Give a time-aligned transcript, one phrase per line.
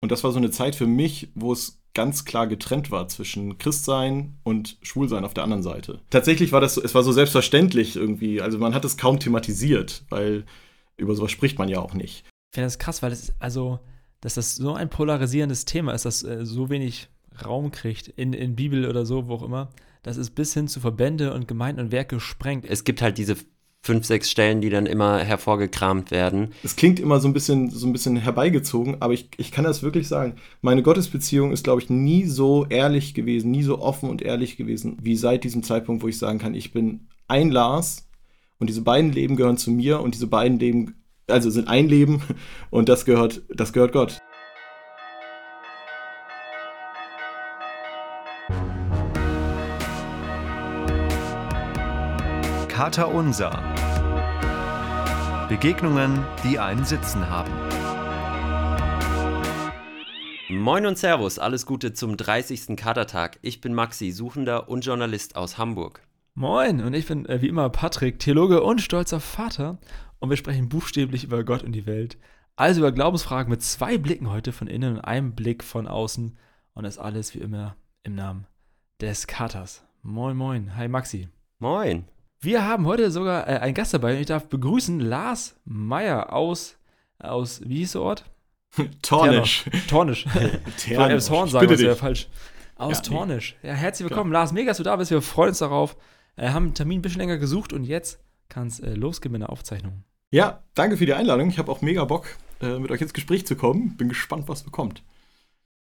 [0.00, 3.58] Und das war so eine Zeit für mich, wo es ganz klar getrennt war zwischen
[3.58, 6.00] Christsein und Schwulsein auf der anderen Seite.
[6.10, 8.40] Tatsächlich war das, es war so selbstverständlich irgendwie.
[8.40, 10.44] Also man hat es kaum thematisiert, weil
[10.96, 12.24] über sowas spricht man ja auch nicht.
[12.52, 13.80] Ich finde das krass, weil es, also,
[14.20, 17.08] dass das so ein polarisierendes Thema ist, das äh, so wenig
[17.44, 19.70] Raum kriegt in, in Bibel oder so, wo auch immer.
[20.02, 22.64] Das ist bis hin zu Verbände und Gemeinden und Werke sprengt.
[22.64, 23.36] Es gibt halt diese
[23.82, 26.52] fünf, sechs Stellen, die dann immer hervorgekramt werden.
[26.62, 29.82] Es klingt immer so ein bisschen, so ein bisschen herbeigezogen, aber ich, ich kann das
[29.82, 30.34] wirklich sagen.
[30.60, 34.98] Meine Gottesbeziehung ist, glaube ich, nie so ehrlich gewesen, nie so offen und ehrlich gewesen,
[35.00, 38.06] wie seit diesem Zeitpunkt, wo ich sagen kann, ich bin ein Lars
[38.58, 42.22] und diese beiden Leben gehören zu mir und diese beiden Leben, also sind ein Leben
[42.70, 44.20] und das gehört, das gehört Gott.
[52.80, 53.50] Kater Unser.
[55.50, 57.52] Begegnungen, die einen Sitzen haben.
[60.48, 62.78] Moin und Servus, alles Gute zum 30.
[62.78, 63.38] Katertag.
[63.42, 66.00] Ich bin Maxi, Suchender und Journalist aus Hamburg.
[66.32, 69.76] Moin, und ich bin äh, wie immer Patrick, Theologe und stolzer Vater.
[70.18, 72.16] Und wir sprechen buchstäblich über Gott und die Welt.
[72.56, 76.38] Also über Glaubensfragen mit zwei Blicken heute von innen und einem Blick von außen.
[76.72, 78.46] Und das alles wie immer im Namen
[79.02, 79.84] des Katers.
[80.00, 80.76] Moin, moin.
[80.76, 81.28] Hi Maxi.
[81.58, 82.06] Moin.
[82.42, 86.78] Wir haben heute sogar äh, einen Gast dabei und ich darf begrüßen Lars Meyer aus,
[87.18, 88.24] aus wie hieß der Ort?
[89.02, 89.66] Tornisch.
[89.88, 90.24] Tornisch.
[90.78, 91.28] Ternisch.
[91.28, 92.28] Horn sagen, das wäre falsch.
[92.76, 93.08] Aus Ja, nee.
[93.08, 93.56] Tornisch.
[93.62, 94.52] Ja, herzlich willkommen, Lars.
[94.52, 95.10] Mega, dass du da bist.
[95.10, 95.98] Wir freuen uns darauf.
[96.36, 99.42] Äh, haben einen Termin ein bisschen länger gesucht und jetzt kann es äh, losgehen mit
[99.42, 100.04] der Aufzeichnung.
[100.30, 101.50] Ja, danke für die Einladung.
[101.50, 102.24] Ich habe auch mega Bock,
[102.62, 103.98] äh, mit euch ins Gespräch zu kommen.
[103.98, 105.02] Bin gespannt, was bekommt.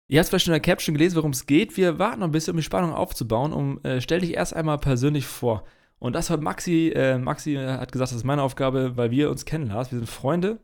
[0.08, 1.78] Ihr habt vielleicht schon in der Caption gelesen, worum es geht.
[1.78, 3.54] Wir warten noch ein bisschen, um die Spannung aufzubauen.
[3.54, 5.64] Um, äh, stell dich erst einmal persönlich vor.
[6.02, 9.30] Und das hat Maxi, äh, Maxi äh, hat gesagt, das ist meine Aufgabe, weil wir
[9.30, 9.92] uns kennen, Lars.
[9.92, 10.58] Wir sind Freunde.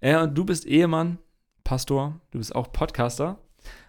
[0.00, 1.18] Äh, und du bist Ehemann,
[1.62, 3.38] Pastor, du bist auch Podcaster.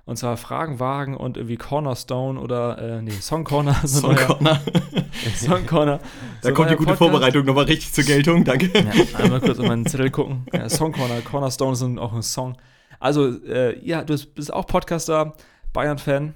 [0.06, 3.74] Und zwar Fragen wagen und irgendwie Cornerstone oder, äh, nee, Song Corner.
[3.84, 4.62] so Song neuer- Corner.
[5.36, 6.00] Song Corner.
[6.44, 6.98] Da So kommt die gute Podcast.
[7.00, 8.44] Vorbereitung nochmal richtig zur Geltung.
[8.44, 8.68] Danke.
[8.78, 10.46] Ja, einmal kurz auf meinen Zettel gucken.
[10.54, 12.56] Ja, Song Corner, Cornerstone ist auch ein Song.
[13.00, 15.34] Also, äh, ja, du bist, bist auch Podcaster,
[15.74, 16.36] Bayern-Fan.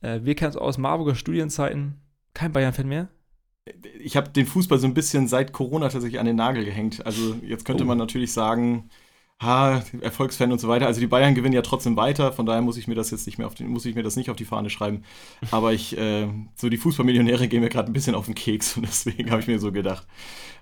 [0.00, 2.00] Äh, wir kennen uns aus Marburger Studienzeiten.
[2.32, 3.08] Kein Bayern-Fan mehr?
[4.00, 7.04] Ich habe den Fußball so ein bisschen seit Corona tatsächlich an den Nagel gehängt.
[7.06, 7.86] Also jetzt könnte Oh.
[7.86, 8.88] man natürlich sagen,
[9.40, 10.86] ha, Erfolgsfan und so weiter.
[10.86, 13.38] Also die Bayern gewinnen ja trotzdem weiter, von daher muss ich mir das jetzt nicht
[13.38, 15.04] mehr auf den, muss ich mir das nicht auf die Fahne schreiben.
[15.50, 16.26] Aber ich, äh,
[16.56, 19.46] so die Fußballmillionäre gehen mir gerade ein bisschen auf den Keks und deswegen habe ich
[19.46, 20.06] mir so gedacht,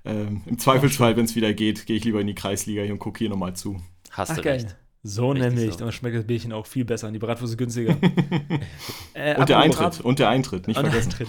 [0.04, 2.98] ähm, im Zweifelsfall, wenn es wieder geht, gehe ich lieber in die Kreisliga hier und
[2.98, 3.80] gucke hier nochmal zu.
[4.10, 4.54] Hast Ach, du geil.
[4.54, 4.76] recht.
[5.04, 5.72] So Richtig nämlich.
[5.74, 5.78] so.
[5.78, 7.96] Dann schmeckt das Bierchen auch viel besser und die Bratwurst ist günstiger.
[9.14, 11.12] äh, Und der Eintritt, und der Eintritt, nicht Und der vergessen.
[11.12, 11.28] Eintritt.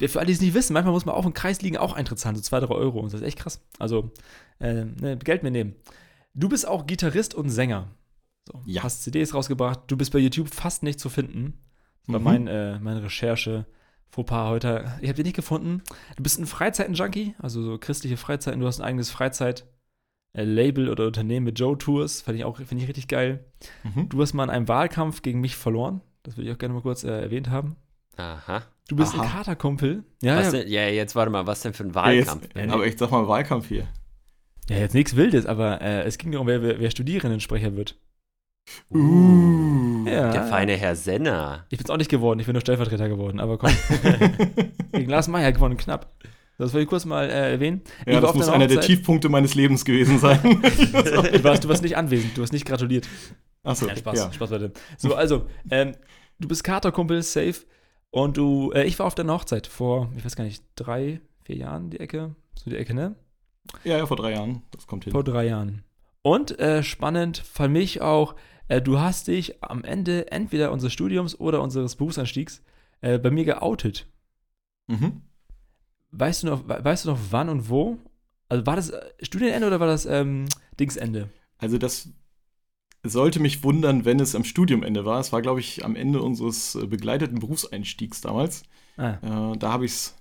[0.00, 2.36] Für alle, die es nicht wissen, manchmal muss man auch in Kreisligen auch Eintritt zahlen,
[2.36, 2.98] so 2, 3 Euro.
[3.00, 3.64] Und das ist echt krass.
[3.78, 4.10] Also,
[4.58, 5.74] äh, ne, Geld mitnehmen.
[6.34, 7.88] Du bist auch Gitarrist und Sänger.
[8.46, 8.82] So, Ja.
[8.82, 9.80] Hast CDs rausgebracht.
[9.86, 11.54] Du bist bei YouTube fast nicht zu finden.
[12.06, 12.24] Das war Mhm.
[12.24, 13.66] mein, äh, meine Recherche.
[14.10, 14.84] Fauxpas heute.
[15.00, 15.82] Ich habe dich nicht gefunden.
[16.16, 18.60] Du bist ein Freizeiten-Junkie, also so christliche Freizeiten.
[18.60, 22.20] Du hast ein eigenes Freizeit-Label oder Unternehmen mit Joe Tours.
[22.22, 23.44] Fand ich auch, finde ich richtig geil.
[23.82, 24.08] Mhm.
[24.08, 26.00] Du hast mal in einem Wahlkampf gegen mich verloren.
[26.22, 27.76] Das würde ich auch gerne mal kurz äh, erwähnt haben.
[28.16, 28.62] Aha.
[28.88, 29.38] Du bist ein Aha.
[29.38, 30.04] Katerkumpel.
[30.22, 30.60] Ja, was ja.
[30.60, 32.42] Denn, ja, jetzt warte mal, was denn für ein Wahlkampf?
[32.44, 32.72] jetzt, Ja, nee.
[32.72, 33.88] aber ich sag mal Wahlkampf hier.
[34.68, 37.96] ja, jetzt nichts Wildes, aber äh, es ging darum, wer, wer, Studierendensprecher wird.
[38.90, 40.04] Uh.
[40.06, 40.30] Ja.
[40.32, 41.66] Der feine Herr Senner.
[41.70, 43.70] Ich bin es auch nicht geworden, ich bin nur Stellvertreter geworden, aber komm.
[44.92, 46.12] gegen Lars Meyer gewonnen, knapp.
[46.56, 47.82] Das wollte ich kurz mal äh, erwähnen.
[48.06, 48.96] Ich Ja, war das muss einer der Hochzeit.
[48.96, 50.40] Tiefpunkte meines Lebens gewesen sein.
[50.42, 53.08] du, warst, du warst nicht anwesend, du hast nicht gratuliert.
[53.64, 54.32] Achso, Ja, Spaß, ja.
[54.32, 54.72] Spaß Leute.
[54.96, 55.96] So, also, ähm,
[56.38, 57.54] du bist Katerkumpel, safe.
[58.14, 61.56] Und du, äh, ich war auf deiner Hochzeit vor, ich weiß gar nicht, drei, vier
[61.56, 62.36] Jahren die Ecke.
[62.54, 63.16] So die Ecke, ne?
[63.82, 64.62] Ja, ja, vor drei Jahren.
[64.70, 65.10] Das kommt hin.
[65.12, 65.82] Vor drei Jahren.
[66.22, 68.36] Und äh, spannend für mich auch,
[68.68, 72.62] äh, du hast dich am Ende entweder unseres Studiums oder unseres Berufsanstiegs
[73.00, 74.06] äh, bei mir geoutet.
[74.86, 75.22] Mhm.
[76.12, 77.98] Weißt du noch, we- weißt du noch wann und wo?
[78.48, 80.44] Also war das äh, Studienende oder war das ähm,
[80.78, 81.30] Dingsende?
[81.58, 82.10] Also das
[83.04, 85.20] sollte mich wundern, wenn es am Studiumende war.
[85.20, 88.62] Es war, glaube ich, am Ende unseres äh, begleiteten Berufseinstiegs damals.
[88.96, 90.16] Ah, Äh, da habe ich es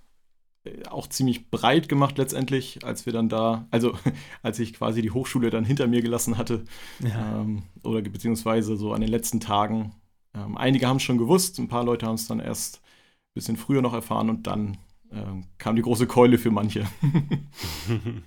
[0.89, 3.97] auch ziemlich breit gemacht letztendlich, als wir dann da, also
[4.43, 6.63] als ich quasi die Hochschule dann hinter mir gelassen hatte.
[6.99, 7.41] ja.
[7.41, 9.93] Ähm, oder beziehungsweise so an den letzten Tagen.
[10.35, 13.57] Ähm, einige haben es schon gewusst, ein paar Leute haben es dann erst ein bisschen
[13.57, 14.77] früher noch erfahren und dann
[15.11, 16.87] ähm, kam die große Keule für manche.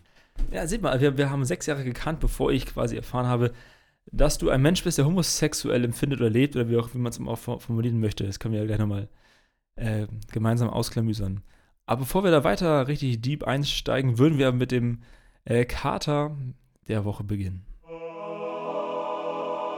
[0.51, 3.53] Ja, seht mal, wir, wir haben sechs Jahre gekannt, bevor ich quasi erfahren habe,
[4.13, 7.11] dass du ein Mensch bist, der homosexuell empfindet oder lebt oder wie auch wie man
[7.11, 8.25] es auch for- formulieren möchte.
[8.25, 9.09] Das können wir ja gleich nochmal
[9.77, 11.43] äh, gemeinsam ausklamüsern.
[11.87, 15.03] Aber bevor wir da weiter richtig deep einsteigen, würden wir mit dem
[15.45, 16.37] äh, Kater
[16.89, 17.65] der Woche beginnen.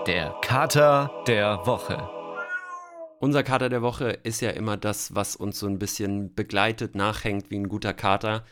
[0.07, 2.09] Der Kater der Woche.
[3.21, 7.51] Unser Kater der Woche ist ja immer das, was uns so ein bisschen begleitet, nachhängt
[7.51, 8.45] wie ein guter Kater,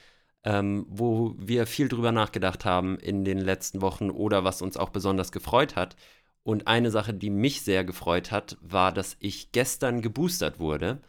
[0.47, 4.91] ähm, wo wir viel drüber nachgedacht haben in den letzten Wochen oder was uns auch
[4.91, 5.97] besonders gefreut hat.
[6.45, 11.01] Und eine Sache, die mich sehr gefreut hat, war, dass ich gestern geboostert wurde.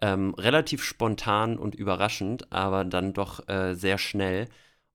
[0.00, 4.48] Ähm, relativ spontan und überraschend, aber dann doch äh, sehr schnell.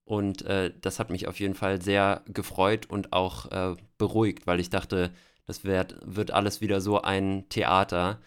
[0.05, 4.59] Und äh, das hat mich auf jeden Fall sehr gefreut und auch äh, beruhigt, weil
[4.59, 5.11] ich dachte,
[5.45, 8.19] das wird, wird alles wieder so ein Theater,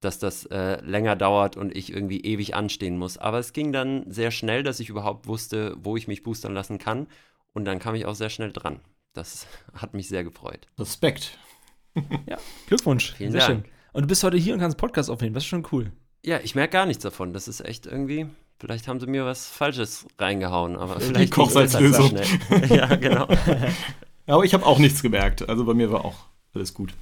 [0.00, 3.18] dass das äh, länger dauert und ich irgendwie ewig anstehen muss.
[3.18, 6.78] Aber es ging dann sehr schnell, dass ich überhaupt wusste, wo ich mich boostern lassen
[6.78, 7.08] kann.
[7.52, 8.80] Und dann kam ich auch sehr schnell dran.
[9.12, 10.68] Das hat mich sehr gefreut.
[10.78, 11.38] Respekt.
[12.28, 13.14] Ja, Glückwunsch.
[13.14, 13.64] Vielen Sehr Dank.
[13.64, 13.72] schön.
[13.92, 15.34] Und du bist heute hier und kannst Podcast aufnehmen.
[15.34, 15.90] Das ist schon cool.
[16.24, 17.32] Ja, ich merke gar nichts davon.
[17.32, 18.26] Das ist echt irgendwie.
[18.60, 22.08] Vielleicht haben sie mir was Falsches reingehauen, aber vielleicht Kochsalzlösung.
[22.08, 22.78] ging das halt so schnell.
[22.78, 23.28] ja, genau.
[24.26, 25.48] Aber ich habe auch nichts gemerkt.
[25.48, 26.92] Also bei mir war auch alles gut.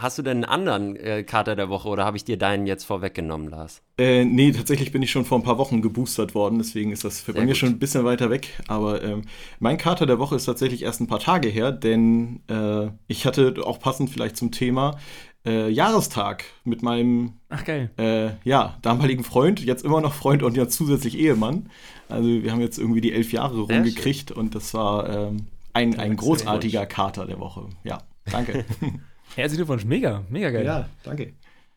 [0.00, 2.84] Hast du denn einen anderen äh, Kater der Woche oder habe ich dir deinen jetzt
[2.84, 3.82] vorweggenommen, Lars?
[3.98, 7.20] Äh, nee, tatsächlich bin ich schon vor ein paar Wochen geboostert worden, deswegen ist das
[7.20, 7.58] für bei mir gut.
[7.58, 8.48] schon ein bisschen weiter weg.
[8.66, 9.22] Aber ähm,
[9.58, 13.54] mein Kater der Woche ist tatsächlich erst ein paar Tage her, denn äh, ich hatte
[13.64, 14.96] auch passend vielleicht zum Thema
[15.44, 17.90] äh, Jahrestag mit meinem Ach, geil.
[17.98, 21.68] äh, ja, damaligen Freund, jetzt immer noch Freund und ja zusätzlich Ehemann.
[22.08, 26.16] Also wir haben jetzt irgendwie die elf Jahre rumgekriegt und das war ähm, ein, ein
[26.16, 27.66] großartiger Kater der Woche.
[27.84, 27.98] Ja,
[28.30, 28.64] danke.
[29.36, 29.84] Herzlichen Glückwunsch.
[29.84, 30.64] Mega, mega geil.
[30.64, 31.34] ja, danke.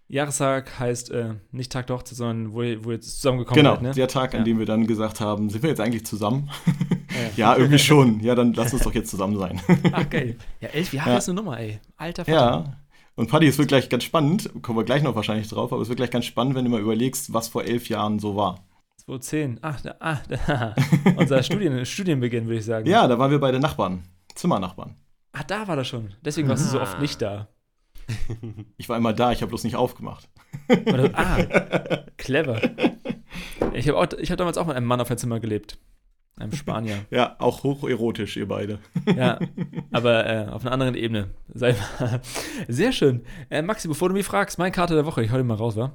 [0.10, 3.82] Jahrestag heißt äh, nicht Tag der Hochzeit, sondern wo, wo ihr jetzt zusammengekommen Genau, seid,
[3.84, 3.92] ne?
[3.94, 4.44] der Tag, an Ja.
[4.46, 6.50] dem wir dann gesagt haben, sind wir jetzt eigentlich zusammen?
[7.38, 7.54] Ja.
[7.54, 8.20] ja, irgendwie schon.
[8.20, 9.62] Ja, dann lass uns doch jetzt zusammen sein.
[9.92, 10.38] Ach, geil.
[10.62, 11.18] Ja, elf Jahre Ja.
[11.18, 11.80] ist eine Nummer, ey.
[11.98, 12.38] Alter Vater.
[12.38, 12.78] ja.
[13.16, 15.88] Und Paddy, es wird gleich ganz spannend, kommen wir gleich noch wahrscheinlich drauf, aber es
[15.88, 18.66] wird gleich ganz spannend, wenn du mal überlegst, was vor elf Jahren so war.
[19.06, 19.60] 2010.
[19.62, 20.76] Ach, da, ah, da.
[21.18, 22.88] unser Studien, Studienbeginn, würde ich sagen.
[22.88, 24.04] Ja, da waren wir beide Nachbarn,
[24.34, 24.96] Zimmernachbarn.
[25.34, 26.14] Ach, da war das schon.
[26.24, 27.50] Deswegen warst du so oft nicht da.
[28.78, 30.30] Ich war immer da, ich habe bloß nicht aufgemacht.
[31.14, 31.38] Ah,
[32.18, 32.62] clever.
[33.74, 35.78] Ich habe hab damals auch mit einem Mann auf einem Zimmer gelebt.
[36.38, 37.06] Einem Spanier.
[37.12, 38.80] Ja, auch hocherotisch, ihr beide.
[39.16, 39.40] Ja,
[39.92, 41.30] aber äh, auf einer anderen Ebene.
[41.54, 42.22] Sei mal.
[42.68, 43.24] Sehr schön.
[43.50, 45.76] Äh, Maxi, bevor du mich fragst, mein Karte der Woche, ich hau den mal raus,
[45.76, 45.94] wa?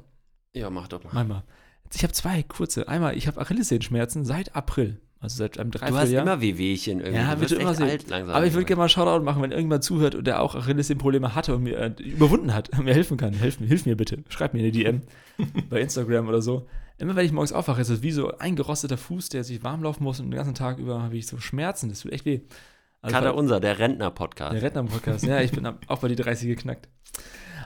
[0.55, 1.11] Ja, mach doch mal.
[1.13, 1.45] Mach mal.
[1.93, 2.89] Ich habe zwei kurze.
[2.89, 5.01] Einmal, ich habe Achillessehenschmerzen seit April.
[5.21, 6.23] Also seit einem Du hast Dreivierteljahr.
[6.23, 7.17] immer Wehwehchen irgendwie.
[7.21, 8.35] Ja, du wird immer alt langsam.
[8.37, 11.35] Aber ich würde gerne mal einen Shoutout machen, wenn irgendjemand zuhört und der auch Achillessehnenprobleme
[11.35, 13.33] hatte und mir äh, überwunden hat und mir helfen kann.
[13.33, 14.23] Hilf, mir- hilf mir bitte.
[14.29, 15.03] Schreib mir eine DM
[15.71, 16.67] bei Instagram oder so.
[16.99, 19.83] Immer wenn ich morgens aufwache, ist es wie so ein gerosteter Fuß, der sich warm
[19.83, 21.89] laufen muss und den ganzen Tag über habe ich so Schmerzen.
[21.89, 22.41] Das tut echt weh.
[23.03, 24.55] Also, Kater unser, der Rentner-Podcast.
[24.55, 25.25] der Rentner-Podcast.
[25.25, 26.89] Ja, ich bin auch bei die 30 geknackt.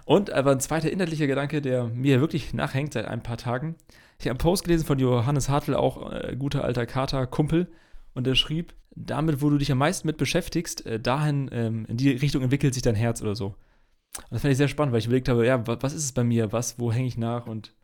[0.05, 3.77] Und aber ein zweiter inhaltlicher Gedanke, der mir wirklich nachhängt seit ein paar Tagen.
[4.23, 7.71] Ich habe einen Post gelesen von Johannes Hartl, auch äh, guter alter Kater-Kumpel.
[8.15, 11.97] Und der schrieb, damit, wo du dich am meisten mit beschäftigst, äh, dahin, ähm, in
[11.97, 13.47] die Richtung entwickelt sich dein Herz oder so.
[13.47, 16.13] Und das fand ich sehr spannend, weil ich überlegt habe, ja, wa- was ist es
[16.13, 16.53] bei mir?
[16.53, 17.47] Was, wo hänge ich nach?
[17.49, 17.75] Und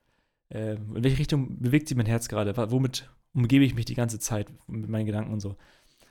[0.50, 2.55] äh, in welche Richtung bewegt sich mein Herz gerade?
[2.70, 5.56] Womit umgebe ich mich die ganze Zeit mit meinen Gedanken und so?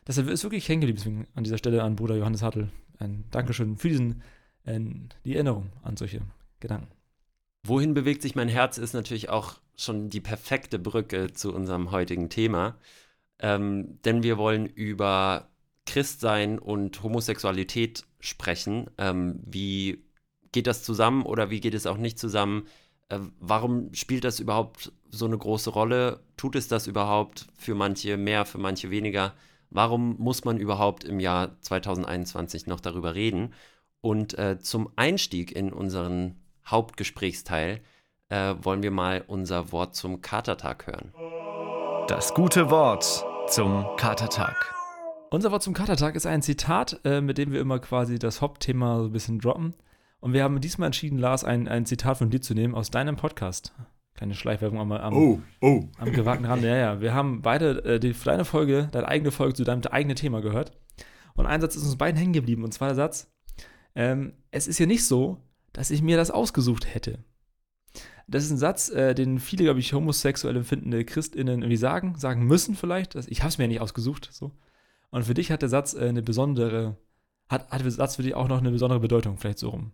[0.03, 0.97] Das ist wirklich hängen geblieben.
[0.97, 2.69] Deswegen an dieser Stelle an Bruder Johannes Hartl
[2.99, 4.23] ein Dankeschön für diesen,
[4.65, 4.79] äh,
[5.23, 6.19] die Erinnerung an solche
[6.59, 6.89] Gedanken.
[7.65, 12.29] Wohin bewegt sich mein Herz ist natürlich auch schon die perfekte Brücke zu unserem heutigen
[12.29, 12.75] Thema.
[13.39, 15.49] Ähm, denn wir wollen über
[15.85, 18.89] Christsein und Homosexualität sprechen.
[18.97, 20.03] Ähm, wie
[20.51, 22.67] geht das zusammen oder wie geht es auch nicht zusammen?
[23.09, 26.21] Äh, warum spielt das überhaupt so eine große Rolle?
[26.35, 29.33] Tut es das überhaupt für manche mehr, für manche weniger?
[29.69, 33.53] Warum muss man überhaupt im Jahr 2021 noch darüber reden?
[34.01, 37.81] Und äh, zum Einstieg in unseren Hauptgesprächsteil
[38.29, 41.13] äh, wollen wir mal unser Wort zum Katertag hören.
[42.07, 44.73] Das gute Wort zum Katertag.
[45.29, 48.99] Unser Wort zum Katertag ist ein Zitat, äh, mit dem wir immer quasi das Hauptthema
[48.99, 49.75] so ein bisschen droppen.
[50.19, 53.17] Und wir haben diesmal entschieden, Lars, ein, ein Zitat von dir zu nehmen aus deinem
[53.17, 53.73] Podcast.
[54.15, 55.83] Keine Schleichwerbung am, am, Oh, oh.
[55.99, 56.67] am gewagten Rande.
[56.67, 57.01] Ja, ja.
[57.01, 60.71] Wir haben beide äh, die, deine Folge, deine eigene Folge zu deinem eigenen Thema gehört.
[61.35, 62.63] Und ein Satz ist uns beiden hängen geblieben.
[62.63, 63.31] Und zwar der Satz:
[63.95, 65.37] ähm, Es ist ja nicht so,
[65.71, 67.19] dass ich mir das ausgesucht hätte.
[68.27, 72.45] Das ist ein Satz, äh, den viele, glaube ich, homosexuell empfindende ChristInnen irgendwie sagen, sagen
[72.45, 73.15] müssen vielleicht.
[73.15, 74.29] Das, ich habe es mir ja nicht ausgesucht.
[74.31, 74.51] So.
[75.11, 76.97] Und für dich hat der Satz äh, eine besondere,
[77.47, 79.93] hat, hat der Satz für dich auch noch eine besondere Bedeutung, vielleicht so rum.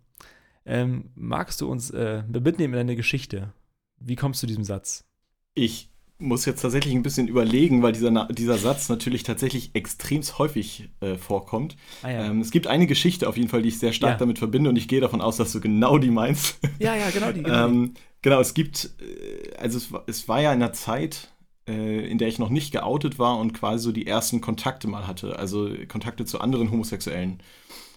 [0.66, 3.54] Ähm, magst du uns äh, mitnehmen in deine Geschichte?
[4.00, 5.06] Wie kommst du zu diesem Satz?
[5.54, 10.90] Ich muss jetzt tatsächlich ein bisschen überlegen, weil dieser, dieser Satz natürlich tatsächlich extremst häufig
[11.02, 11.76] äh, vorkommt.
[12.02, 12.26] Ah ja.
[12.26, 14.18] Ähm, es gibt eine Geschichte auf jeden Fall, die ich sehr stark Ja.
[14.18, 16.60] damit verbinde und ich gehe davon aus, dass du genau die meinst.
[16.80, 17.44] ja, ja, genau die.
[17.44, 21.30] Genau ähm, genau, es gibt, äh, also es, war- es war ja in einer Zeit,
[21.68, 25.08] äh, in der ich noch nicht geoutet war und quasi so die ersten Kontakte mal
[25.08, 27.44] hatte, also Kontakte zu anderen Homosexuellen.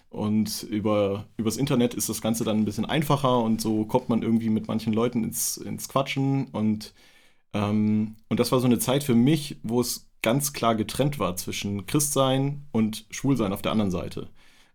[0.09, 4.23] Und über übers Internet ist das Ganze dann ein bisschen einfacher und so kommt man
[4.23, 6.47] irgendwie mit manchen Leuten ins, ins Quatschen.
[6.47, 6.93] Und,
[7.53, 11.35] ähm, und das war so eine Zeit für mich, wo es ganz klar getrennt war
[11.37, 14.29] zwischen Christsein und Schwulsein auf der anderen Seite.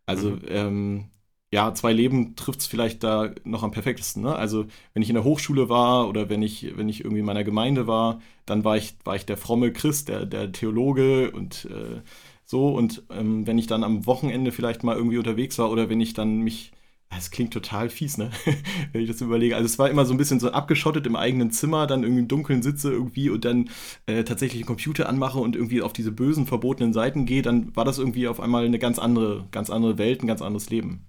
[0.06, 0.42] Also mhm.
[0.48, 1.10] ähm,
[1.52, 4.22] ja, zwei Leben trifft es vielleicht da noch am perfektesten.
[4.22, 4.34] Ne?
[4.34, 7.44] Also wenn ich in der Hochschule war oder wenn ich, wenn ich irgendwie in meiner
[7.44, 12.00] Gemeinde war, dann war ich, war ich der fromme Christ, der, der Theologe und äh,
[12.46, 12.68] so.
[12.70, 16.14] Und ähm, wenn ich dann am Wochenende vielleicht mal irgendwie unterwegs war oder wenn ich
[16.14, 16.72] dann mich,
[17.16, 18.30] es klingt total fies, ne?
[18.92, 19.54] wenn ich das überlege.
[19.54, 22.28] Also es war immer so ein bisschen so abgeschottet im eigenen Zimmer, dann irgendwie im
[22.28, 23.68] Dunkeln sitze irgendwie und dann
[24.06, 27.84] äh, tatsächlich den Computer anmache und irgendwie auf diese bösen, verbotenen Seiten gehe, dann war
[27.84, 31.04] das irgendwie auf einmal eine ganz andere, ganz andere Welt, ein ganz anderes Leben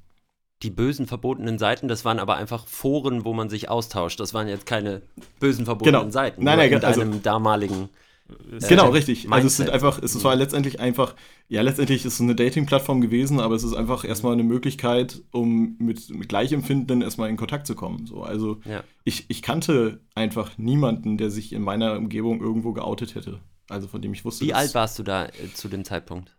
[0.63, 4.19] die bösen verbotenen Seiten, das waren aber einfach Foren, wo man sich austauscht.
[4.19, 5.01] Das waren jetzt keine
[5.39, 6.11] bösen verbotenen genau.
[6.11, 6.43] Seiten.
[6.43, 7.89] Nein, nein, in also, deinem damaligen.
[8.29, 9.27] Äh, genau, richtig.
[9.27, 9.33] Mindset.
[9.33, 11.15] Also es sind einfach, es war letztendlich einfach,
[11.49, 15.75] ja, letztendlich ist es eine Dating-Plattform gewesen, aber es ist einfach erstmal eine Möglichkeit, um
[15.79, 18.07] mit, mit Gleichempfinden erstmal in Kontakt zu kommen.
[18.07, 18.83] So, also ja.
[19.03, 23.39] ich, ich kannte einfach niemanden, der sich in meiner Umgebung irgendwo geoutet hätte.
[23.69, 24.45] Also von dem ich wusste.
[24.45, 26.35] Wie alt warst du da äh, zu dem Zeitpunkt?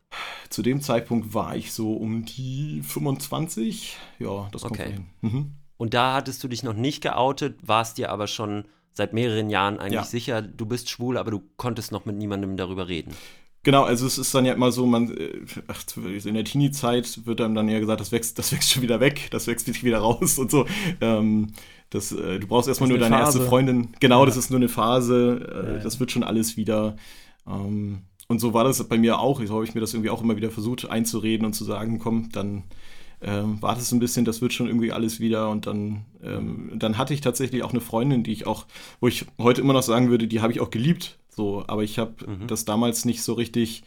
[0.50, 3.96] Zu dem Zeitpunkt war ich so um die 25.
[4.18, 4.92] Ja, das kommt okay.
[4.92, 5.06] hin.
[5.20, 5.50] Mhm.
[5.76, 9.78] Und da hattest du dich noch nicht geoutet, warst dir aber schon seit mehreren Jahren
[9.78, 10.04] eigentlich ja.
[10.04, 13.12] sicher, du bist schwul, aber du konntest noch mit niemandem darüber reden.
[13.64, 17.40] Genau, also es ist dann ja immer so, man, äh, ach, in der Teenie-Zeit wird
[17.40, 19.98] einem dann ja gesagt, das wächst, das wächst schon wieder weg, das wächst nicht wieder
[19.98, 20.66] raus und so.
[21.00, 21.54] Ähm,
[21.88, 23.38] das, äh, du brauchst erstmal nur deine Phase.
[23.38, 23.88] erste Freundin.
[24.00, 24.26] Genau, ja.
[24.26, 25.48] das ist nur eine Phase.
[25.50, 26.96] Äh, ja, das wird schon alles wieder.
[27.46, 29.42] Ähm, und so war das bei mir auch.
[29.44, 32.30] So habe ich mir das irgendwie auch immer wieder versucht einzureden und zu sagen, komm,
[32.32, 32.64] dann
[33.20, 35.50] ähm, wartest ein bisschen, das wird schon irgendwie alles wieder.
[35.50, 38.66] Und dann, ähm, dann hatte ich tatsächlich auch eine Freundin, die ich auch,
[39.00, 41.18] wo ich heute immer noch sagen würde, die habe ich auch geliebt.
[41.28, 42.46] So, aber ich habe mhm.
[42.46, 43.82] das damals nicht so richtig,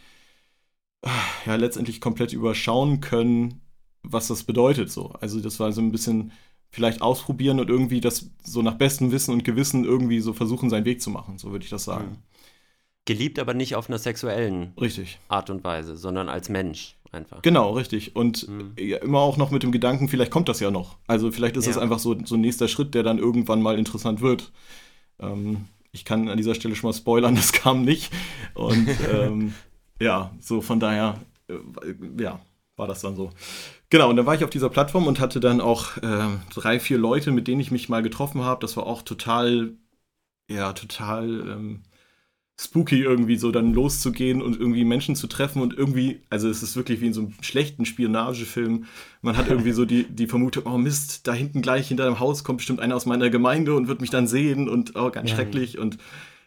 [1.45, 3.61] ja, letztendlich komplett überschauen können,
[4.03, 4.91] was das bedeutet.
[4.91, 5.13] So.
[5.19, 6.31] Also das war so ein bisschen
[6.69, 10.85] vielleicht ausprobieren und irgendwie das so nach bestem Wissen und Gewissen irgendwie so versuchen, seinen
[10.85, 11.37] Weg zu machen.
[11.37, 12.09] So würde ich das sagen.
[12.09, 12.36] Mhm.
[13.07, 15.17] Geliebt aber nicht auf einer sexuellen richtig.
[15.29, 17.41] Art und Weise, sondern als Mensch einfach.
[17.41, 18.17] Genau, richtig.
[18.17, 18.73] Und mhm.
[18.75, 20.97] immer auch noch mit dem Gedanken, vielleicht kommt das ja noch.
[21.07, 21.71] Also vielleicht ist ja.
[21.71, 24.51] das einfach so, so ein nächster Schritt, der dann irgendwann mal interessant wird.
[25.21, 28.11] Ähm, ich kann an dieser Stelle schon mal spoilern, das kam nicht.
[28.55, 29.53] Und ähm,
[30.01, 31.53] ja, so von daher, äh,
[32.21, 32.41] ja,
[32.75, 33.31] war das dann so.
[33.89, 36.97] Genau, und dann war ich auf dieser Plattform und hatte dann auch äh, drei, vier
[36.97, 38.59] Leute, mit denen ich mich mal getroffen habe.
[38.59, 39.77] Das war auch total,
[40.51, 41.83] ja, total ähm,
[42.59, 46.75] spooky irgendwie so dann loszugehen und irgendwie Menschen zu treffen und irgendwie, also es ist
[46.75, 48.85] wirklich wie in so einem schlechten Spionagefilm.
[49.21, 52.43] Man hat irgendwie so die, die Vermutung, oh Mist, da hinten gleich hinter dem Haus
[52.43, 55.35] kommt bestimmt einer aus meiner Gemeinde und wird mich dann sehen und oh, ganz ja.
[55.35, 55.99] schrecklich und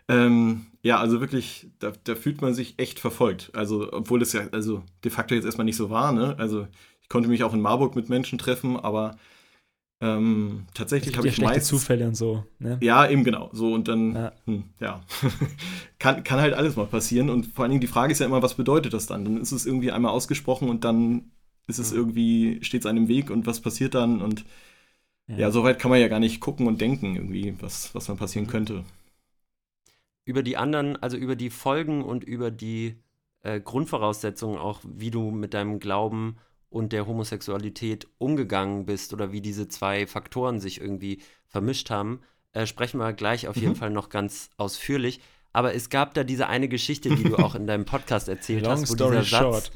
[0.09, 3.50] ähm, ja, also wirklich, da, da, fühlt man sich echt verfolgt.
[3.52, 6.35] Also, obwohl es ja, also de facto jetzt erstmal nicht so war, ne?
[6.38, 6.67] Also
[7.00, 9.17] ich konnte mich auch in Marburg mit Menschen treffen, aber
[10.02, 12.45] ähm, tatsächlich habe ja ich meist Zufälle und so.
[12.59, 12.78] Ne?
[12.80, 13.50] Ja, eben genau.
[13.52, 15.02] So und dann, ja, hm, ja.
[15.99, 17.28] kann, kann halt alles mal passieren.
[17.28, 19.25] Und vor allen Dingen die Frage ist ja immer, was bedeutet das dann?
[19.25, 21.30] Dann ist es irgendwie einmal ausgesprochen und dann
[21.66, 21.99] ist es mhm.
[21.99, 24.23] irgendwie, steht es einem im Weg und was passiert dann?
[24.23, 24.47] Und
[25.26, 25.37] ja.
[25.37, 28.16] ja, so weit kann man ja gar nicht gucken und denken, irgendwie, was, was dann
[28.16, 28.50] passieren mhm.
[28.50, 28.85] könnte.
[30.25, 32.97] Über die anderen, also über die Folgen und über die
[33.42, 36.37] äh, Grundvoraussetzungen, auch wie du mit deinem Glauben
[36.70, 42.20] und der Homosexualität umgegangen bist oder wie diese zwei Faktoren sich irgendwie vermischt haben,
[42.52, 43.76] äh, sprechen wir gleich auf jeden mhm.
[43.76, 45.20] Fall noch ganz ausführlich.
[45.52, 48.72] Aber es gab da diese eine Geschichte, die du auch in deinem Podcast erzählt Long
[48.72, 49.72] hast, wo dieser Satz,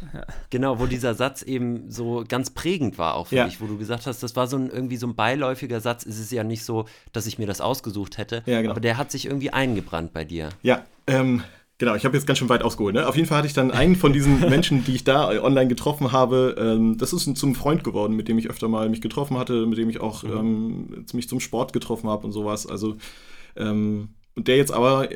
[0.51, 3.45] genau, wo dieser Satz eben so ganz prägend war auch für ja.
[3.47, 6.07] dich, wo du gesagt hast, das war so ein irgendwie so ein beiläufiger Satz.
[6.07, 8.71] Es ist ja nicht so, dass ich mir das ausgesucht hätte, ja, genau.
[8.71, 10.51] aber der hat sich irgendwie eingebrannt bei dir.
[10.63, 11.43] Ja, ähm,
[11.79, 12.95] Genau, ich habe jetzt ganz schön weit ausgeholt.
[12.95, 13.07] Ne?
[13.07, 16.13] Auf jeden Fall hatte ich dann einen von diesen Menschen, die ich da online getroffen
[16.13, 16.55] habe.
[16.59, 19.67] Ähm, das ist ein, zum Freund geworden, mit dem ich öfter mal mich getroffen hatte,
[19.67, 20.37] mit dem ich auch mhm.
[20.37, 22.67] ähm, mich zum Sport getroffen habe und sowas.
[22.67, 22.97] Also
[23.57, 25.09] ähm, und der jetzt aber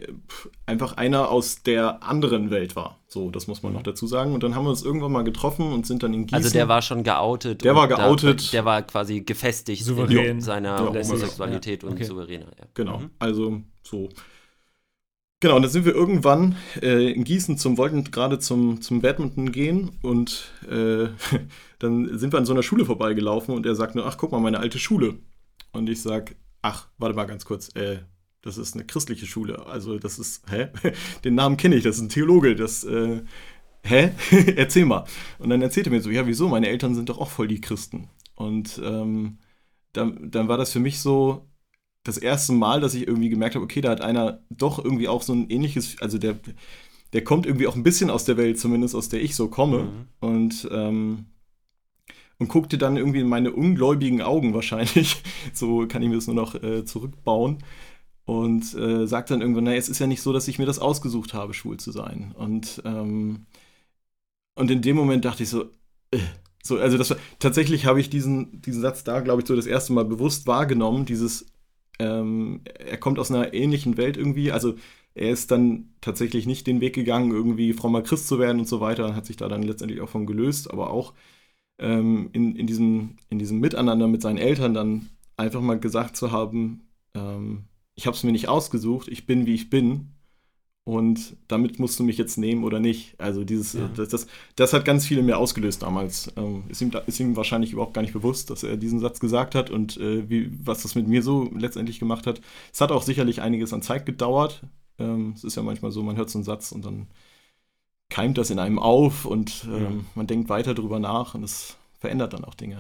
[0.64, 3.00] einfach einer aus der anderen Welt war.
[3.08, 4.32] So, das muss man noch dazu sagen.
[4.32, 6.36] Und dann haben wir uns irgendwann mal getroffen und sind dann in Gießen.
[6.36, 7.64] Also der war schon geoutet.
[7.64, 8.48] Der war geoutet.
[8.48, 10.24] Da, der war quasi gefestigt Souverän.
[10.24, 11.88] in seiner ja, Homosexualität ja.
[11.88, 12.02] okay.
[12.02, 12.46] und souveräner.
[12.58, 12.66] Ja.
[12.74, 13.10] Genau, mhm.
[13.18, 14.08] also so.
[15.40, 19.52] Genau, und dann sind wir irgendwann äh, in Gießen zum, wollten gerade zum, zum Badminton
[19.52, 21.08] gehen und äh,
[21.78, 24.40] dann sind wir an so einer Schule vorbeigelaufen und er sagt nur, ach, guck mal,
[24.40, 25.20] meine alte Schule.
[25.70, 27.98] Und ich sag, ach, warte mal ganz kurz, äh,
[28.42, 29.64] das ist eine christliche Schule.
[29.66, 30.70] Also das ist, hä?
[31.24, 33.22] Den Namen kenne ich, das ist ein Theologe, das, äh,
[33.84, 34.10] hä?
[34.56, 35.04] Erzähl mal.
[35.38, 36.48] Und dann erzählte er mir so, ja, wieso?
[36.48, 38.08] Meine Eltern sind doch auch voll die Christen.
[38.34, 39.38] Und ähm,
[39.92, 41.47] dann, dann war das für mich so,
[42.08, 45.22] das erste Mal, dass ich irgendwie gemerkt habe, okay, da hat einer doch irgendwie auch
[45.22, 46.38] so ein ähnliches, also der,
[47.12, 49.84] der kommt irgendwie auch ein bisschen aus der Welt, zumindest aus der ich so komme.
[49.84, 50.06] Mhm.
[50.20, 51.26] Und, ähm,
[52.38, 55.22] und guckte dann irgendwie in meine ungläubigen Augen wahrscheinlich.
[55.52, 57.58] So kann ich mir das nur noch äh, zurückbauen.
[58.24, 60.78] Und äh, sagt dann irgendwann, naja, es ist ja nicht so, dass ich mir das
[60.78, 62.32] ausgesucht habe, schwul zu sein.
[62.36, 63.46] Und, ähm,
[64.54, 65.70] und in dem Moment dachte ich so,
[66.10, 66.18] äh,
[66.62, 69.66] so, also das war, tatsächlich habe ich diesen, diesen Satz da, glaube ich, so das
[69.66, 71.46] erste Mal bewusst wahrgenommen, dieses,
[71.98, 74.74] ähm, er kommt aus einer ähnlichen Welt irgendwie, also
[75.14, 78.80] er ist dann tatsächlich nicht den Weg gegangen, irgendwie frommer Christ zu werden und so
[78.80, 81.14] weiter, hat sich da dann letztendlich auch von gelöst, aber auch
[81.78, 86.32] ähm, in, in, diesem, in diesem Miteinander mit seinen Eltern dann einfach mal gesagt zu
[86.32, 87.64] haben, ähm,
[87.94, 90.17] ich habe es mir nicht ausgesucht, ich bin wie ich bin
[90.88, 93.14] und damit musst du mich jetzt nehmen oder nicht.
[93.20, 93.90] Also dieses, ja.
[93.94, 94.26] das, das,
[94.56, 96.32] das, hat ganz viel in mir ausgelöst damals.
[96.34, 99.54] Ähm, ist, ihm, ist ihm wahrscheinlich überhaupt gar nicht bewusst, dass er diesen Satz gesagt
[99.54, 102.40] hat und äh, wie, was das mit mir so letztendlich gemacht hat.
[102.72, 104.62] Es hat auch sicherlich einiges an Zeit gedauert.
[104.98, 107.08] Ähm, es ist ja manchmal so, man hört so einen Satz und dann
[108.08, 109.90] keimt das in einem auf und ähm, ja.
[110.14, 112.78] man denkt weiter drüber nach und es verändert dann auch Dinge.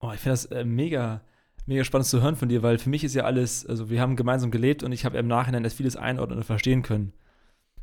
[0.00, 1.20] Oh, ich finde das äh, mega,
[1.66, 4.16] mega spannend zu hören von dir, weil für mich ist ja alles, also wir haben
[4.16, 7.12] gemeinsam gelebt und ich habe im Nachhinein erst vieles einordnen und verstehen können.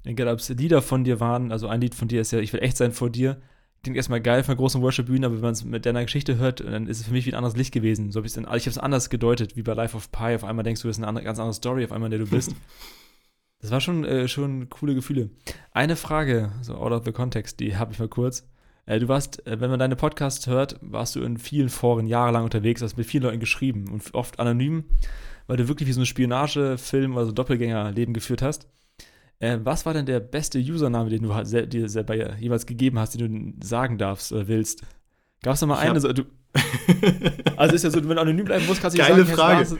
[0.03, 2.53] Egal, ob es Lieder von dir waren, also ein Lied von dir ist ja, ich
[2.53, 3.41] will echt sein vor dir.
[3.83, 6.87] Klingt erstmal geil von großen Worship-Bühnen, aber wenn man es mit deiner Geschichte hört, dann
[6.87, 8.11] ist es für mich wie ein anderes Licht gewesen.
[8.11, 10.35] So ich habe es anders gedeutet, wie bei Life of Pi.
[10.35, 12.25] Auf einmal denkst du, das ist eine andere, ganz andere Story, auf einmal, in der
[12.25, 12.55] du bist.
[13.59, 15.29] Das war schon, äh, schon coole Gefühle.
[15.71, 18.47] Eine Frage, so out of the context, die habe ich mal kurz.
[18.91, 22.43] Äh, du warst, äh, wenn man deine Podcasts hört, warst du in vielen Foren jahrelang
[22.43, 24.83] unterwegs, hast mit vielen Leuten geschrieben und oft anonym,
[25.47, 28.67] weil du wirklich wie so ein Spionagefilm oder so Doppelgängerleben geführt hast.
[29.39, 33.55] Äh, was war denn der beste Username, den du dir selber jemals gegeben hast, den
[33.59, 34.81] du sagen darfst oder willst?
[35.41, 36.01] Gab es da mal ich eine?
[36.01, 36.23] So, du,
[37.55, 39.77] also ist ja so, wenn du anonym bleiben musst, kannst du nicht sagen, Frage.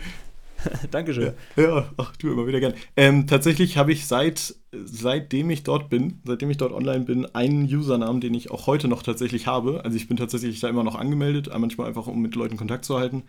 [0.92, 1.34] Dankeschön.
[1.56, 2.74] Ja, ja, ach, du immer wieder gern.
[2.96, 7.64] Ähm, tatsächlich habe ich seit, seitdem ich dort bin, seitdem ich dort online bin, einen
[7.66, 9.84] Usernamen, den ich auch heute noch tatsächlich habe.
[9.84, 12.98] Also ich bin tatsächlich da immer noch angemeldet, manchmal einfach, um mit Leuten Kontakt zu
[12.98, 13.24] halten.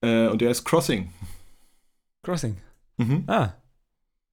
[0.00, 1.12] Äh, und der ist Crossing.
[2.22, 2.56] Crossing.
[2.98, 3.24] Mhm.
[3.26, 3.54] Ah,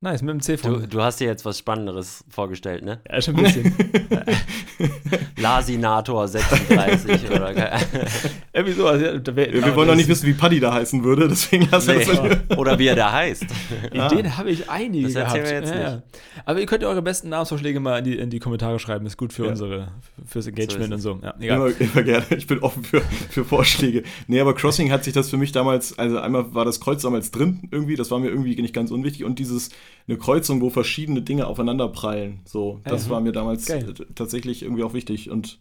[0.03, 2.99] Nice, mit dem C du, du hast dir jetzt was Spannenderes vorgestellt, ne?
[3.09, 3.73] Ja, schon ein bisschen.
[5.37, 7.53] Lasinator 36 oder
[8.53, 8.85] Irgendwie so.
[8.85, 11.93] Also, wär, Wir wollen noch nicht wissen, wie Paddy da heißen würde, deswegen hast du
[11.93, 12.03] nee.
[12.03, 13.45] das Oder wie er da heißt.
[13.93, 14.37] Ideen ah.
[14.37, 15.35] habe ich einige das gehabt.
[15.35, 16.03] Wir jetzt ja, nicht.
[16.43, 19.05] Aber ihr könnt ja eure besten Namensvorschläge mal in die, in die Kommentare schreiben.
[19.05, 19.51] Ist gut für ja.
[19.51, 19.87] unsere,
[20.25, 21.25] fürs Engagement so und so.
[21.25, 21.57] Ja, egal.
[21.59, 22.25] Immer, immer, gerne.
[22.37, 24.03] Ich bin offen für, für Vorschläge.
[24.27, 27.31] Nee, aber Crossing hat sich das für mich damals, also einmal war das Kreuz damals
[27.31, 29.69] drin irgendwie, das war mir irgendwie nicht ganz unwichtig und dieses
[30.07, 32.41] eine Kreuzung, wo verschiedene Dinge aufeinander prallen.
[32.45, 33.09] So, das mhm.
[33.11, 33.93] war mir damals Geil.
[34.15, 35.29] tatsächlich irgendwie auch wichtig.
[35.29, 35.59] Und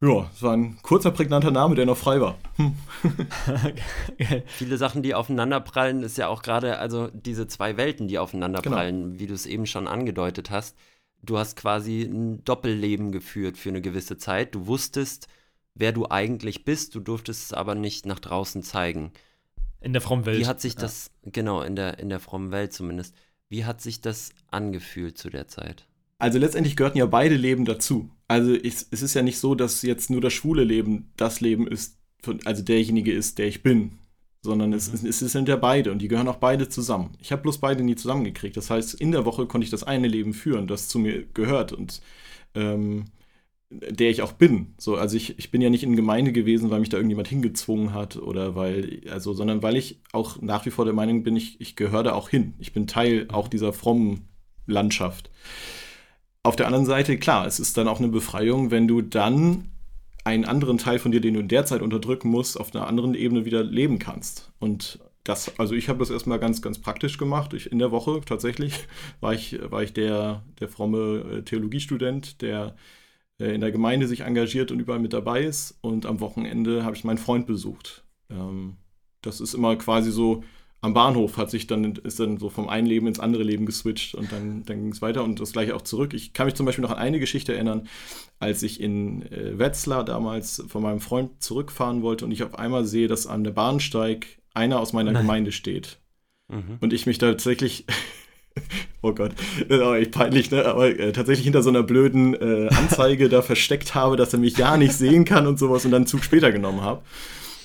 [0.00, 2.38] ja, es war ein kurzer, prägnanter Name, der noch frei war.
[2.56, 2.74] Hm.
[4.46, 9.18] Viele Sachen, die aufeinanderprallen, ist ja auch gerade, also diese zwei Welten, die aufeinanderprallen, genau.
[9.18, 10.76] wie du es eben schon angedeutet hast.
[11.22, 14.54] Du hast quasi ein Doppelleben geführt für eine gewisse Zeit.
[14.54, 15.28] Du wusstest,
[15.74, 19.12] wer du eigentlich bist, du durftest es aber nicht nach draußen zeigen.
[19.84, 20.40] In der frommen Welt.
[20.40, 21.30] Wie hat sich das, ja.
[21.32, 23.14] genau, in der, in der frommen Welt zumindest.
[23.50, 25.86] Wie hat sich das angefühlt zu der Zeit?
[26.18, 28.10] Also letztendlich gehörten ja beide Leben dazu.
[28.26, 31.66] Also ich, es ist ja nicht so, dass jetzt nur das schwule Leben das Leben
[31.68, 31.98] ist,
[32.44, 33.98] also derjenige ist, der ich bin,
[34.40, 35.06] sondern es, mhm.
[35.08, 37.10] es, es sind ja beide und die gehören auch beide zusammen.
[37.20, 38.56] Ich habe bloß beide nie zusammengekriegt.
[38.56, 41.72] Das heißt, in der Woche konnte ich das eine Leben führen, das zu mir gehört
[41.72, 42.00] und
[42.54, 43.04] ähm,
[43.70, 44.74] der ich auch bin.
[44.78, 47.92] So, also ich, ich bin ja nicht in Gemeinde gewesen, weil mich da irgendjemand hingezwungen
[47.92, 51.60] hat oder weil, also, sondern weil ich auch nach wie vor der Meinung bin, ich,
[51.60, 52.54] ich gehöre da auch hin.
[52.58, 54.28] Ich bin Teil auch dieser frommen
[54.66, 55.30] Landschaft.
[56.42, 59.70] Auf der anderen Seite, klar, es ist dann auch eine Befreiung, wenn du dann
[60.24, 63.14] einen anderen Teil von dir, den du in der Zeit unterdrücken musst, auf einer anderen
[63.14, 64.52] Ebene wieder leben kannst.
[64.58, 67.54] Und das, also ich habe das erstmal ganz, ganz praktisch gemacht.
[67.54, 68.86] Ich, in der Woche tatsächlich
[69.20, 72.74] war ich, war ich der, der fromme äh, Theologiestudent, der
[73.38, 75.78] in der Gemeinde sich engagiert und überall mit dabei ist.
[75.80, 78.04] Und am Wochenende habe ich meinen Freund besucht.
[78.30, 78.76] Ähm,
[79.22, 80.44] das ist immer quasi so,
[80.84, 84.14] am Bahnhof hat sich dann, ist dann so vom einen Leben ins andere Leben geswitcht
[84.14, 86.12] und dann, dann ging es weiter und das gleiche auch zurück.
[86.12, 87.88] Ich kann mich zum Beispiel noch an eine Geschichte erinnern,
[88.38, 92.84] als ich in äh, Wetzlar damals von meinem Freund zurückfahren wollte und ich auf einmal
[92.84, 95.22] sehe, dass an der Bahnsteig einer aus meiner Nein.
[95.22, 96.00] Gemeinde steht.
[96.48, 96.76] Mhm.
[96.80, 97.86] Und ich mich da tatsächlich
[99.02, 99.32] oh Gott,
[99.68, 100.64] das ist auch echt peinlich, ne?
[100.64, 104.56] aber äh, tatsächlich hinter so einer blöden äh, Anzeige da versteckt habe, dass er mich
[104.56, 107.02] ja nicht sehen kann und sowas und dann einen Zug später genommen habe.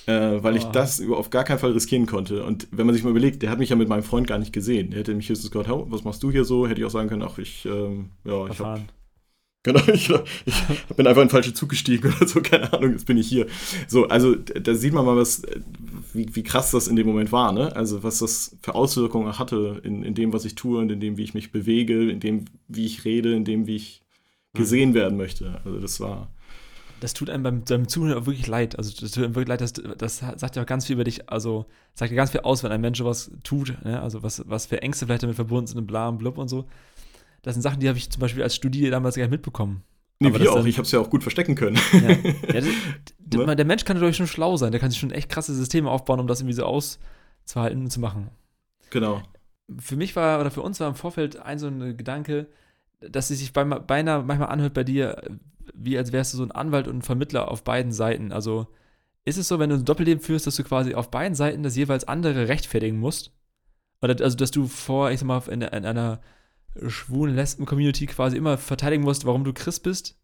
[0.06, 0.58] Äh, weil oh.
[0.58, 2.44] ich das auf gar keinen Fall riskieren konnte.
[2.44, 4.52] Und wenn man sich mal überlegt, der hat mich ja mit meinem Freund gar nicht
[4.52, 4.90] gesehen.
[4.90, 6.68] Der hätte mich höchstens gesagt, was machst du hier so?
[6.68, 8.82] Hätte ich auch sagen können, ach, ich, ähm, ja, ich habe
[9.64, 10.10] Genau, ich,
[10.46, 13.28] ich, bin einfach in den falschen Zug gestiegen oder so, keine Ahnung, jetzt bin ich
[13.28, 13.46] hier.
[13.88, 15.42] So, also da sieht man mal, was,
[16.14, 17.76] wie, wie krass das in dem Moment war, ne?
[17.76, 21.18] Also was das für Auswirkungen hatte in, in dem, was ich tue und in dem,
[21.18, 24.04] wie ich mich bewege, in dem, wie ich rede, in dem, wie ich
[24.54, 25.62] gesehen werden möchte.
[25.64, 26.30] Also das war,
[27.00, 28.78] das tut einem beim, beim Zuhören auch wirklich leid.
[28.78, 31.30] Also das tut einem wirklich leid, das, das sagt ja auch ganz viel über dich,
[31.30, 34.02] also sagt ja ganz viel aus, wenn ein Mensch sowas tut, ne?
[34.02, 36.66] also was, was für Ängste vielleicht damit verbunden sind und bla und blub und so.
[37.42, 39.84] Das sind Sachen, die habe ich zum Beispiel als Studier damals gar nicht mitbekommen.
[40.20, 40.56] Nee, Aber wir auch.
[40.56, 41.80] dann- Ich habe es ja auch gut verstecken können.
[41.94, 42.10] Ja.
[42.54, 42.66] Ja, das,
[43.32, 43.46] Ne?
[43.46, 45.90] der, der Mensch kann natürlich schon schlau sein, der kann sich schon echt krasse Systeme
[45.92, 48.30] aufbauen, um das irgendwie so auszuhalten und zu machen.
[48.90, 49.22] genau.
[49.78, 52.48] Für mich war, oder für uns war im Vorfeld ein so ein Gedanke,
[53.02, 55.22] dass es sich bei, beinahe manchmal anhört bei dir,
[55.76, 58.32] wie als wärst du so ein Anwalt und ein Vermittler auf beiden Seiten.
[58.32, 58.66] Also
[59.26, 61.76] ist es so, wenn du ein Doppelleben führst, dass du quasi auf beiden Seiten das
[61.76, 63.32] jeweils andere rechtfertigen musst?
[64.02, 66.20] Oder also, dass du vor, ich sag mal, in, in einer
[66.88, 70.16] schwulen Lesben-Community quasi immer verteidigen musst, warum du Christ bist?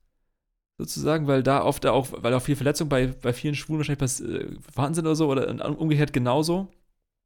[0.77, 4.19] Sozusagen, weil da oft auch, weil auch viel Verletzungen bei, bei vielen Schwulen wahrscheinlich pass-
[4.21, 6.67] äh, vorhanden sind oder so, oder umgekehrt genauso.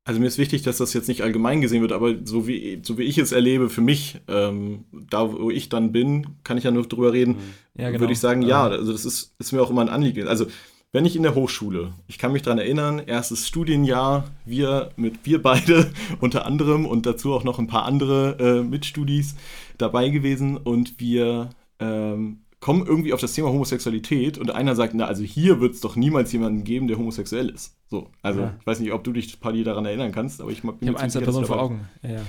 [0.05, 2.97] Also mir ist wichtig, dass das jetzt nicht allgemein gesehen wird, aber so wie, so
[2.97, 6.71] wie ich es erlebe, für mich, ähm, da wo ich dann bin, kann ich ja
[6.71, 7.35] nur drüber reden,
[7.75, 8.01] Ja, genau.
[8.01, 10.27] würde ich sagen, ja, Ähm, also das ist, ist mir auch immer ein Anliegen.
[10.27, 10.47] Also
[10.91, 15.41] wenn ich in der Hochschule, ich kann mich daran erinnern, erstes Studienjahr, wir mit wir
[15.41, 19.35] beide unter anderem und dazu auch noch ein paar andere äh, Mitstudis
[19.77, 21.49] dabei gewesen und wir
[21.79, 25.79] ähm, kommen irgendwie auf das Thema Homosexualität und einer sagt, na also hier wird es
[25.79, 27.77] doch niemals jemanden geben, der homosexuell ist.
[27.87, 28.55] So, also Ja.
[28.59, 30.99] ich weiß nicht, ob du dich, Paddy, daran erinnern kannst, aber ich bin Ich habe
[30.99, 31.87] ein, zwei ziemlich sicher, Personen vor Augen.
[32.01, 32.21] Ja.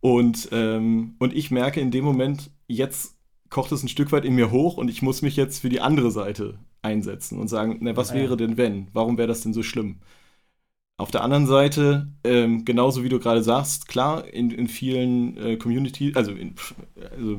[0.00, 3.16] und, ähm, und ich merke in dem Moment, jetzt
[3.50, 5.80] kocht es ein Stück weit in mir hoch und ich muss mich jetzt für die
[5.80, 8.16] andere Seite einsetzen und sagen, na, was ja.
[8.16, 8.88] wäre denn wenn?
[8.92, 9.96] Warum wäre das denn so schlimm?
[10.96, 15.56] Auf der anderen Seite, ähm, genauso wie du gerade sagst, klar, in, in vielen äh,
[15.56, 16.56] Communities, also, in,
[17.16, 17.38] also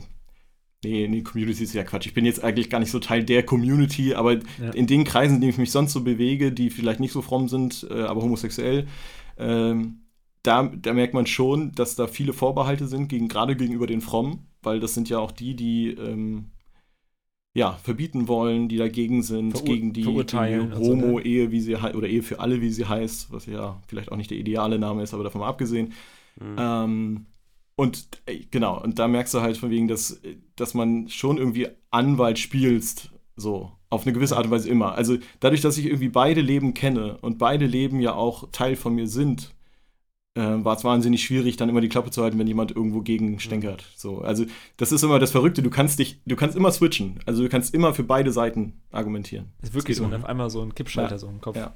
[0.84, 2.06] nee, nee, Communities ist ja Quatsch.
[2.06, 4.72] Ich bin jetzt eigentlich gar nicht so Teil der Community, aber Ja.
[4.74, 7.50] in den Kreisen, in denen ich mich sonst so bewege, die vielleicht nicht so fromm
[7.50, 8.88] sind, äh, aber homosexuell,
[9.38, 10.04] ähm,
[10.43, 14.47] da, da merkt man schon, dass da viele Vorbehalte sind, gegen, gerade gegenüber den Frommen,
[14.62, 16.52] weil das sind ja auch die, die ähm,
[17.56, 21.04] ja, verbieten wollen, die dagegen sind, Verur- gegen die, die und so, ne?
[21.04, 24.32] Homo-Ehe, wie sie oder Ehe für alle, wie sie heißt, was ja vielleicht auch nicht
[24.32, 25.93] der ideale Name ist, aber davon mal abgesehen.
[26.39, 26.56] Mhm.
[26.58, 27.25] Ähm,
[27.75, 30.21] und äh, genau, und da merkst du halt von wegen, dass,
[30.56, 34.93] dass man schon irgendwie Anwalt spielst, so, auf eine gewisse Art und Weise immer.
[34.93, 38.93] Also dadurch, dass ich irgendwie beide Leben kenne und beide Leben ja auch Teil von
[38.93, 39.56] mir sind,
[40.35, 43.39] äh, war es wahnsinnig schwierig, dann immer die Klappe zu halten, wenn jemand irgendwo gegen
[43.39, 43.85] stänkert.
[43.95, 44.45] So, also
[44.77, 47.19] das ist immer das Verrückte, du kannst dich, du kannst immer switchen.
[47.25, 49.51] Also du kannst immer für beide Seiten argumentieren.
[49.59, 50.21] Das ist wirklich so, und um.
[50.21, 51.17] auf einmal so ein Kippschalter Ja.
[51.17, 51.55] so im Kopf.
[51.55, 51.75] Ja.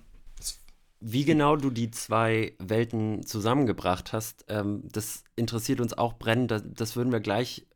[1.06, 6.52] Wie genau du die zwei Welten zusammengebracht hast, ähm, das interessiert uns auch brennend.
[6.52, 7.68] Das, das würden wir gleich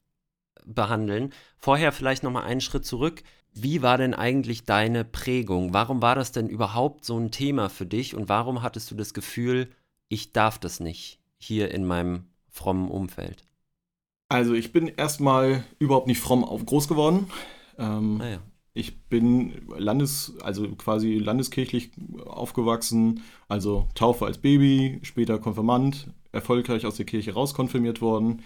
[0.65, 1.33] behandeln.
[1.57, 3.23] Vorher vielleicht noch mal einen Schritt zurück.
[3.53, 5.73] Wie war denn eigentlich deine Prägung?
[5.73, 9.13] Warum war das denn überhaupt so ein Thema für dich und warum hattest du das
[9.13, 9.71] Gefühl,
[10.09, 13.43] ich darf das nicht hier in meinem frommen Umfeld?
[14.29, 17.29] Also ich bin erstmal überhaupt nicht fromm auf groß geworden.
[17.77, 18.39] Ähm, Naja.
[18.73, 21.89] Ich bin Landes, also quasi landeskirchlich
[22.25, 28.43] aufgewachsen, also Taufe als Baby, später Konfirmand, erfolgreich aus der Kirche rauskonfirmiert worden.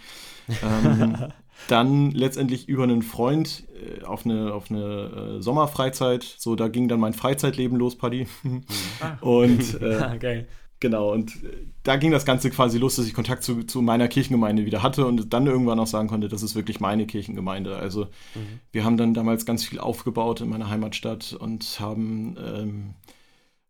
[0.64, 1.18] ähm,
[1.68, 6.88] dann letztendlich über einen Freund äh, auf eine, auf eine äh, Sommerfreizeit, so da ging
[6.88, 8.28] dann mein Freizeitleben los, Paddy.
[9.02, 9.18] Ah.
[9.20, 10.48] Und äh, Ah, geil.
[10.82, 14.08] Genau, und äh, da ging das Ganze quasi los, dass ich Kontakt zu, zu meiner
[14.10, 17.78] Kirchengemeinde wieder hatte und dann irgendwann auch sagen konnte, das ist wirklich meine Kirchengemeinde.
[17.78, 18.60] Also Mhm.
[18.72, 22.94] wir haben dann damals ganz viel aufgebaut in meiner Heimatstadt und haben ähm,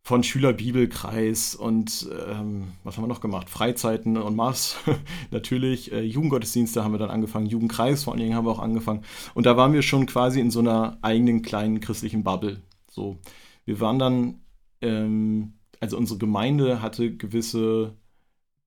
[0.04, 3.50] von Schülerbibelkreis und ähm, was haben wir noch gemacht?
[3.50, 4.78] Freizeiten und Maß
[5.32, 5.92] natürlich.
[5.92, 9.04] Äh, Jugendgottesdienste haben wir dann angefangen, Jugendkreis vor allen Dingen haben wir auch angefangen.
[9.36, 12.62] Und da waren wir schon quasi in so einer eigenen kleinen christlichen Bubble.
[12.90, 13.18] So,
[13.66, 14.42] wir waren dann
[14.82, 17.94] ähm, also unsere Gemeinde hatte gewisse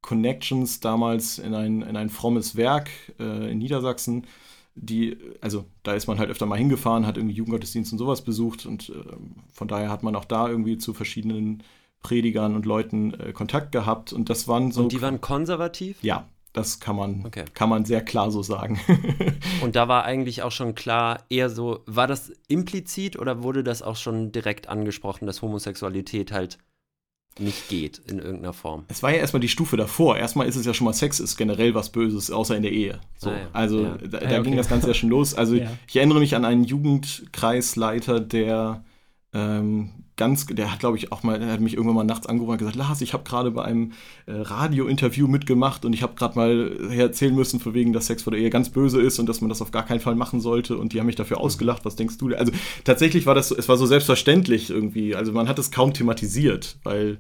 [0.03, 4.27] Connections damals in ein, in ein frommes Werk äh, in Niedersachsen.
[4.75, 8.67] Die, also da ist man halt öfter mal hingefahren, hat irgendwie Jugendgottesdienst und sowas besucht
[8.67, 8.95] und äh,
[9.53, 11.63] von daher hat man auch da irgendwie zu verschiedenen
[12.03, 14.83] Predigern und Leuten äh, Kontakt gehabt und das waren so.
[14.83, 16.03] Und die waren konservativ?
[16.03, 17.45] ja, das kann man, Okay.
[17.55, 18.79] kann man sehr klar so sagen.
[19.63, 23.83] Und da war eigentlich auch schon klar, eher so, war das implizit oder wurde das
[23.83, 26.59] auch schon direkt angesprochen, dass Homosexualität halt
[27.39, 28.85] nicht geht in irgendeiner Form?
[28.89, 30.17] Es war ja erstmal die Stufe davor.
[30.17, 33.01] Erstmal ist es ja schon mal Sex ist generell was Böses, außer in der Ehe.
[33.19, 33.97] So, Ah ja, also ja.
[33.99, 34.57] da, Ah da ja, ging okay.
[34.57, 35.35] das Ganze ja schon los.
[35.35, 35.71] Also Ja.
[35.89, 38.85] ich erinnere mich an einen Jugendkreisleiter, der
[39.33, 42.53] ähm, ganz, der hat glaube ich auch mal, der hat mich irgendwann mal nachts angerufen
[42.53, 43.93] und gesagt, Lars, ich habe gerade bei einem
[44.27, 48.31] äh, Radiointerview mitgemacht und ich habe gerade mal erzählen müssen, für wegen, dass Sex vor
[48.33, 50.77] der Ehe ganz böse ist und dass man das auf gar keinen Fall machen sollte
[50.79, 51.85] und die haben mich dafür ausgelacht.
[51.85, 52.35] Was denkst du?
[52.35, 52.53] Also
[52.85, 55.15] tatsächlich war das, so- es war so selbstverständlich irgendwie.
[55.17, 57.19] Also man hat es kaum thematisiert, weil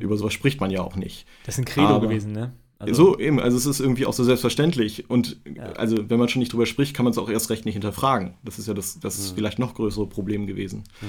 [0.00, 1.26] über sowas spricht man ja auch nicht.
[1.46, 2.52] Das ist ein Credo Aber- gewesen, ne?
[2.78, 5.08] Also, so eben, also es ist irgendwie auch so selbstverständlich.
[5.08, 5.62] Und Ja.
[5.74, 8.34] also wenn man schon nicht drüber spricht, kann man es auch erst recht nicht hinterfragen.
[8.42, 9.36] Das ist ja das, das ist Mhm.
[9.36, 10.82] vielleicht noch größere Problem gewesen.
[11.00, 11.06] Mhm.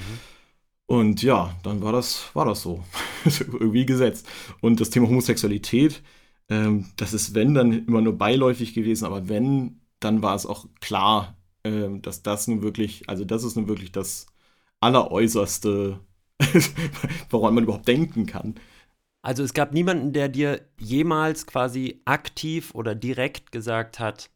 [0.93, 2.83] Und ja, dann war das, war das so.
[3.25, 4.27] irgendwie gesetzt.
[4.61, 6.03] Und das Thema Homosexualität,
[6.49, 10.67] ähm, das ist, wenn, dann immer nur beiläufig gewesen, aber wenn, dann war es auch
[10.81, 14.27] klar, ähm, dass das nun wirklich, also das ist nun wirklich das
[14.81, 15.99] Alleräußerste,
[17.31, 18.53] woran man überhaupt denken kann.
[19.23, 24.29] Also es gab niemanden, der dir jemals quasi aktiv oder direkt gesagt hat,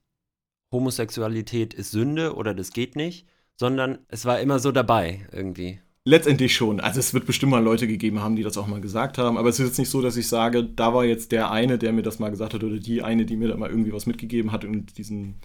[0.71, 5.81] Homosexualität ist Sünde oder das geht nicht, sondern es war immer so dabei irgendwie.
[6.07, 6.79] Letztendlich schon.
[6.79, 9.37] Also es wird bestimmt mal Leute gegeben haben, die das auch mal gesagt haben.
[9.37, 11.91] Aber es ist jetzt nicht so, dass ich sage, da war jetzt der eine, der
[11.91, 14.53] mir das mal gesagt hat oder die eine, die mir da mal irgendwie was mitgegeben
[14.53, 15.35] hat und diesen,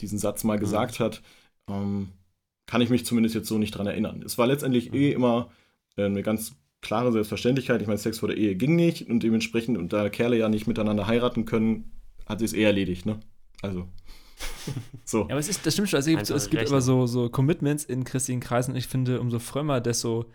[0.00, 1.20] diesen Satz mal gesagt hat.
[1.68, 2.08] Ähm,
[2.64, 4.22] kann ich mich zumindest jetzt so nicht dran erinnern.
[4.24, 5.50] Es war letztendlich eh immer
[5.98, 7.82] äh, eine ganz klare Selbstverständlichkeit.
[7.82, 10.66] Ich meine, Sex vor der Ehe ging nicht und dementsprechend, und da Kerle ja nicht
[10.66, 11.92] miteinander heiraten können,
[12.24, 13.20] hat sie es eh erledigt, ne?
[13.60, 13.86] Also.
[15.04, 15.20] so.
[15.20, 15.98] Ja, aber es ist, das stimmt schon.
[15.98, 18.86] Also es gibt, Einfache es gibt aber so, so Commitments in christlichen Kreisen und ich
[18.86, 20.26] finde, umso frömmer, desto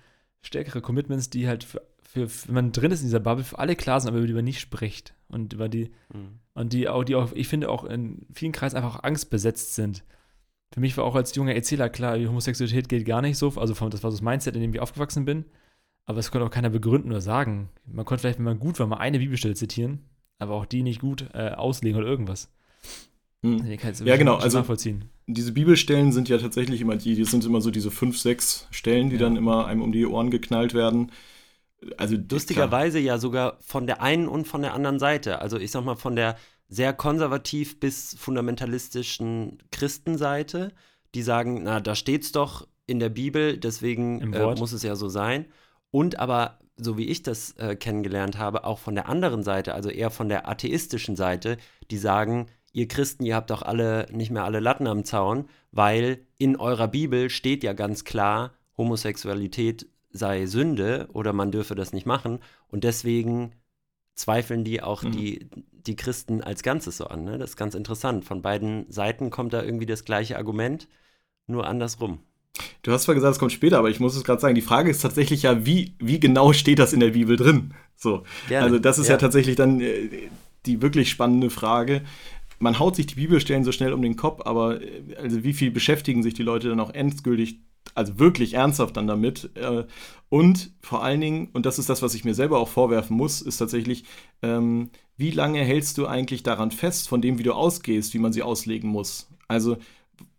[0.42, 3.76] stärkere Commitments, die halt für, für, wenn man drin ist in dieser Bubble, für alle
[3.76, 5.14] klar sind, aber über die man nicht spricht.
[5.28, 6.40] Und über die, Mhm.
[6.56, 10.04] und die auch, die auch, ich finde auch in vielen Kreisen einfach auch angstbesetzt sind.
[10.74, 13.76] Für mich war auch als junger Erzähler klar, die Homosexualität geht gar nicht so, also
[13.76, 15.46] von, das war so das Mindset, in dem ich aufgewachsen bin.
[16.06, 17.70] Aber es konnte auch keiner begründen oder sagen.
[17.86, 20.00] Man konnte vielleicht, wenn man gut war, mal eine Bibelstelle zitieren,
[20.40, 22.52] aber auch die nicht gut äh, auslegen oder irgendwas.
[23.44, 23.78] Hm.
[23.78, 25.06] Kann ich Ja, genau, also- nachvollziehen.
[25.26, 29.10] diese Bibelstellen sind ja tatsächlich immer die, die sind immer so diese fünf, sechs Stellen,
[29.10, 29.24] die Ja.
[29.24, 31.12] dann immer einem um die Ohren geknallt werden.
[31.98, 35.40] Also klar, Lustigerweise ja sogar von der einen und von der anderen Seite.
[35.40, 40.72] Also ich sag mal von der sehr konservativ bis fundamentalistischen Christenseite,
[41.16, 45.10] die sagen, na, da steht's doch in der Bibel, deswegen äh, muss es ja so
[45.10, 45.46] sein.
[45.90, 49.90] Und aber, so wie ich das äh, kennengelernt habe, auch von der anderen Seite, also
[49.90, 51.58] eher von der atheistischen Seite,
[51.90, 56.20] die sagen, ihr Christen, ihr habt doch alle nicht mehr alle Latten am Zaun, weil
[56.38, 62.06] in eurer Bibel steht ja ganz klar, Homosexualität sei Sünde oder man dürfe das nicht
[62.06, 62.40] machen.
[62.68, 63.54] Und deswegen
[64.16, 65.12] zweifeln die auch Mhm.
[65.12, 67.24] die, die Christen als Ganzes so an.
[67.24, 67.38] Ne?
[67.38, 68.26] Das ist ganz interessant.
[68.26, 70.88] Von beiden Seiten kommt da irgendwie das gleiche Argument,
[71.48, 72.20] nur andersrum.
[72.84, 74.92] Du hast zwar gesagt, es kommt später, aber ich muss es gerade sagen, die Frage
[74.92, 77.74] ist tatsächlich ja, wie, wie genau steht das in der Bibel drin?
[77.96, 78.24] So.
[78.50, 78.66] Gerne.
[78.66, 80.30] Also das ist ja, tatsächlich dann äh,
[80.66, 82.02] die wirklich spannende Frage.
[82.62, 85.72] Man haut sich die Bibelstellen so schnell um den Kopf, aber äh, also wie viel
[85.72, 87.60] beschäftigen sich die Leute dann auch endgültig,
[87.96, 89.50] also wirklich ernsthaft dann damit?
[89.56, 89.86] Äh,
[90.30, 93.42] und vor allen Dingen, und das ist das, was ich mir selber auch vorwerfen muss,
[93.42, 94.06] ist tatsächlich,
[94.44, 98.32] ähm, wie lange hältst du eigentlich daran fest, von dem, wie du ausgehst, wie man
[98.34, 99.30] sie auslegen muss?
[99.48, 99.78] Also,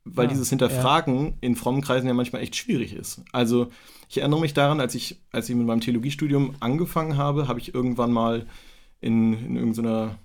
[0.04, 3.22] weil Ah, dieses Hinterfragen in frommen Kreisen ja manchmal echt schwierig ist.
[3.32, 3.68] Also,
[4.08, 7.74] ich erinnere mich daran, als ich, als ich mit meinem Theologiestudium angefangen habe, habe ich
[7.74, 8.46] irgendwann mal
[9.00, 10.18] in, in irgendeiner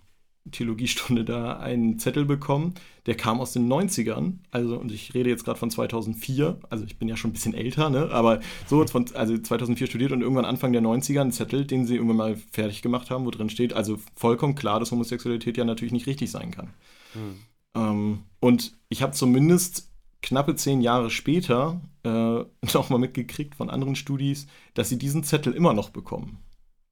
[0.51, 2.73] Theologiestunde da einen Zettel bekommen,
[3.05, 6.97] der kam aus den 90ern, also und ich rede jetzt gerade von 2004, also ich
[6.99, 10.45] bin ja schon ein bisschen älter, ne, aber so von, also 2004 studiert und irgendwann
[10.45, 13.73] Anfang der 90er einen Zettel, den sie irgendwann mal fertig gemacht haben, wo drin steht,
[13.73, 16.73] also vollkommen klar, dass Homosexualität ja natürlich nicht richtig sein kann.
[17.13, 17.35] Hm.
[17.75, 24.47] Ähm, und ich habe zumindest knappe zehn Jahre später äh, nochmal mitgekriegt von anderen Studis,
[24.73, 26.39] dass sie diesen Zettel immer noch bekommen.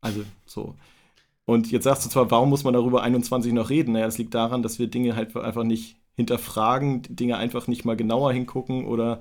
[0.02, 0.76] Also so.
[1.46, 3.94] Und jetzt sagst du zwar, warum muss man darüber 21 noch reden?
[3.94, 7.96] Naja, das liegt daran, dass wir Dinge halt einfach nicht hinterfragen, Dinge einfach nicht mal
[7.96, 9.20] genauer hingucken oder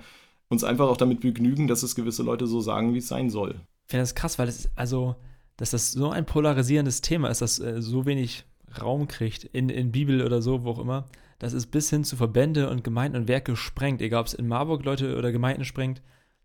[0.49, 3.57] uns einfach auch damit begnügen, dass es gewisse Leute so sagen, wie es sein soll.
[3.87, 5.17] Ich finde das krass, weil das ist, also,
[5.57, 8.45] dass das so ein polarisierendes Thema ist, das äh, so wenig
[8.81, 11.07] Raum kriegt in, in Bibel oder so, wo auch immer,
[11.39, 14.49] dass es bis hin zu Verbände und Gemeinden und Werke sprengt, egal ob es in
[14.49, 16.01] Marburg Leute oder Gemeinden sprengt,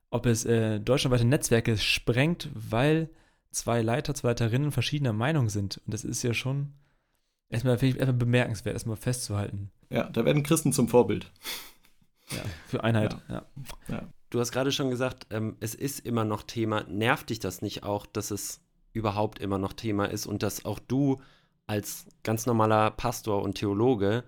[0.10, 3.10] ob es äh, deutschlandweite Netzwerke sprengt, weil
[3.52, 5.82] zwei Leiter, zwei Leiterinnen verschiedener Meinung sind.
[5.86, 6.74] Und das ist ja schon
[7.50, 9.72] erstmal, finde ich, erstmal bemerkenswert, erstmal festzuhalten.
[9.90, 11.32] Ja, da werden Christen zum Vorbild.
[12.32, 13.18] Ja, für Einheit.
[13.28, 13.46] Ja.
[14.30, 16.84] Du hast gerade schon gesagt, ähm, es ist immer noch Thema.
[16.84, 18.62] Nervt dich das nicht auch, dass es
[18.94, 21.20] überhaupt immer noch Thema ist und dass auch du
[21.66, 24.24] als ganz normaler Pastor und Theologe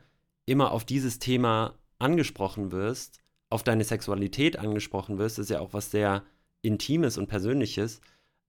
[0.46, 5.74] immer auf dieses Thema angesprochen wirst, auf deine Sexualität angesprochen wirst, das ist ja auch
[5.74, 6.24] was sehr
[6.62, 8.02] Intimes und Persönliches.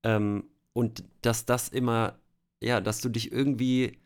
[0.03, 2.19] Ähm, und dass das immer,
[2.63, 3.99] ja, dass du dich irgendwie,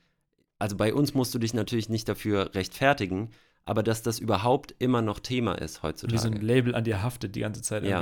[0.59, 3.31] also bei uns musst du dich natürlich nicht dafür rechtfertigen,
[3.65, 6.21] aber dass das überhaupt immer noch Thema ist Wie heutzutage.
[6.21, 8.01] so ein Label an dir haftet die ganze Zeit Ja.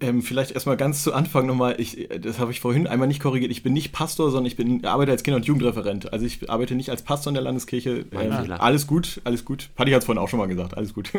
[0.00, 3.50] Ähm, vielleicht erstmal ganz zu Anfang nochmal, ich, das habe ich vorhin einmal nicht korrigiert,
[3.50, 6.12] ich bin nicht Pastor, sondern ich bin, arbeite als Kinder- und Jugendreferent.
[6.12, 8.06] Also ich arbeite nicht als Pastor in der Landeskirche.
[8.10, 9.70] Ähm, alles gut, alles gut.
[9.74, 11.12] Patti hat es vorhin auch schon mal gesagt, alles gut.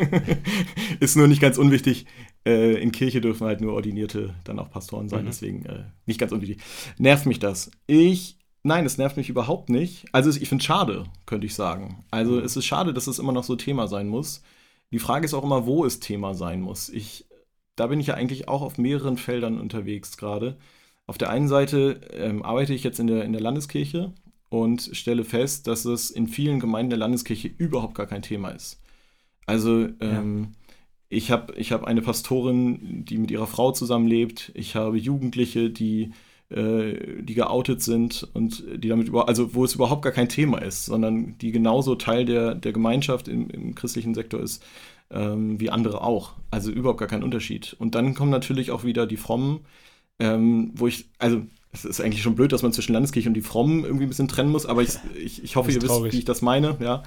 [1.00, 2.06] Ist nur nicht ganz unwichtig.
[2.44, 5.26] Äh, in Kirche dürfen halt nur Ordinierte dann auch Pastoren sein, Mhm.
[5.26, 6.58] deswegen äh, nicht ganz unwichtig.
[6.98, 7.70] Nervt mich das.
[7.86, 10.06] Ich Nein, es nervt mich überhaupt nicht.
[10.12, 12.02] Also ich finde es schade, könnte ich sagen.
[12.10, 12.38] Also mhm.
[12.44, 14.42] es ist schade, dass es immer noch so Thema sein muss.
[14.90, 16.88] Die Frage ist auch immer, wo es Thema sein muss.
[16.88, 17.26] Ich,
[17.76, 20.56] da bin ich ja eigentlich auch auf mehreren Feldern unterwegs gerade.
[21.06, 24.12] Auf der einen Seite ähm, arbeite ich jetzt in der, in der Landeskirche
[24.48, 28.80] und stelle fest, dass es in vielen Gemeinden der Landeskirche überhaupt gar kein Thema ist.
[29.46, 30.76] Also ähm, ja.
[31.08, 34.52] ich habe ich hab eine Pastorin, die mit ihrer Frau zusammenlebt.
[34.54, 36.12] Ich habe Jugendliche, die
[36.50, 40.58] äh, die geoutet sind und die damit über, also wo es überhaupt gar kein Thema
[40.58, 44.62] ist, sondern die genauso Teil der, der Gemeinschaft im, im christlichen Sektor ist
[45.14, 46.32] ähm, wie andere auch.
[46.50, 47.74] Also überhaupt gar kein Unterschied.
[47.78, 49.60] Und dann kommen natürlich auch wieder die Frommen,
[50.18, 53.42] ähm, wo ich, also es ist eigentlich schon blöd, dass man zwischen Landeskirche und die
[53.42, 56.24] Frommen irgendwie ein bisschen trennen muss, aber ich, ich, ich hoffe, ihr wisst, wie ich
[56.24, 57.02] das meine, ja.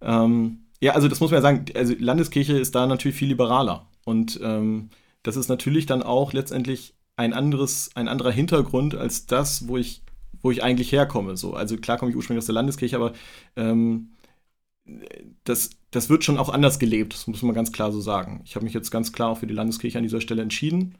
[0.00, 3.86] Ähm, ja, also das muss man ja sagen, also Landeskirche ist da natürlich viel liberaler.
[4.04, 4.90] Und ähm,
[5.24, 10.02] das ist natürlich dann auch letztendlich ein anderes, ein anderer Hintergrund als das, wo ich,
[10.40, 11.36] wo ich eigentlich herkomme.
[11.36, 13.12] So, also klar komme ich ursprünglich aus der Landeskirche, aber
[13.56, 14.10] ähm,
[15.44, 18.42] das, das wird schon auch anders gelebt, das muss man ganz klar so sagen.
[18.44, 20.96] Ich habe mich jetzt ganz klar auch für die Landeskirche an dieser Stelle entschieden.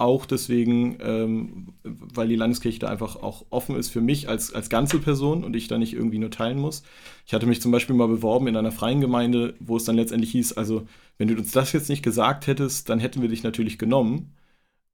[0.00, 4.70] Auch deswegen, ähm, weil die Landeskirche da einfach auch offen ist für mich als, als
[4.70, 6.84] ganze Person und ich da nicht irgendwie nur teilen muss.
[7.26, 10.30] Ich hatte mich zum Beispiel mal beworben in einer freien Gemeinde, wo es dann letztendlich
[10.30, 13.76] hieß, also wenn du uns das jetzt nicht gesagt hättest, dann hätten wir dich natürlich
[13.76, 14.34] genommen.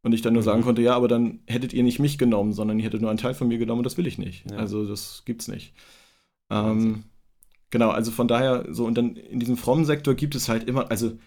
[0.02, 0.64] Und ich dann nur sagen mhm.
[0.64, 3.32] konnte, ja, aber dann hättet ihr nicht mich genommen, sondern ihr hättet nur einen Teil
[3.34, 4.50] von mir genommen und das will ich nicht.
[4.50, 4.58] Ja.
[4.58, 5.72] Also das gibt's nicht.
[6.50, 7.04] Ähm,
[7.74, 10.92] genau, also von daher, so, und dann in diesem frommen Sektor gibt es halt immer,
[10.92, 11.18] also,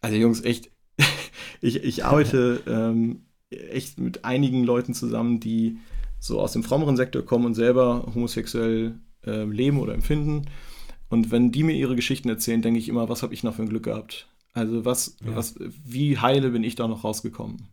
[0.00, 0.72] also Jungs, echt,
[1.60, 5.78] ich, ich arbeite ähm, echt mit einigen Leuten zusammen, die
[6.18, 10.46] so aus dem frommeren Sektor kommen und selber homosexuell äh, leben oder empfinden.
[11.10, 13.62] Und wenn die mir ihre Geschichten erzählen, denke ich immer, was habe ich noch für
[13.62, 14.26] ein Glück gehabt?
[14.52, 15.36] Also was, ja.
[15.36, 17.68] was, wie heile bin ich da noch rausgekommen?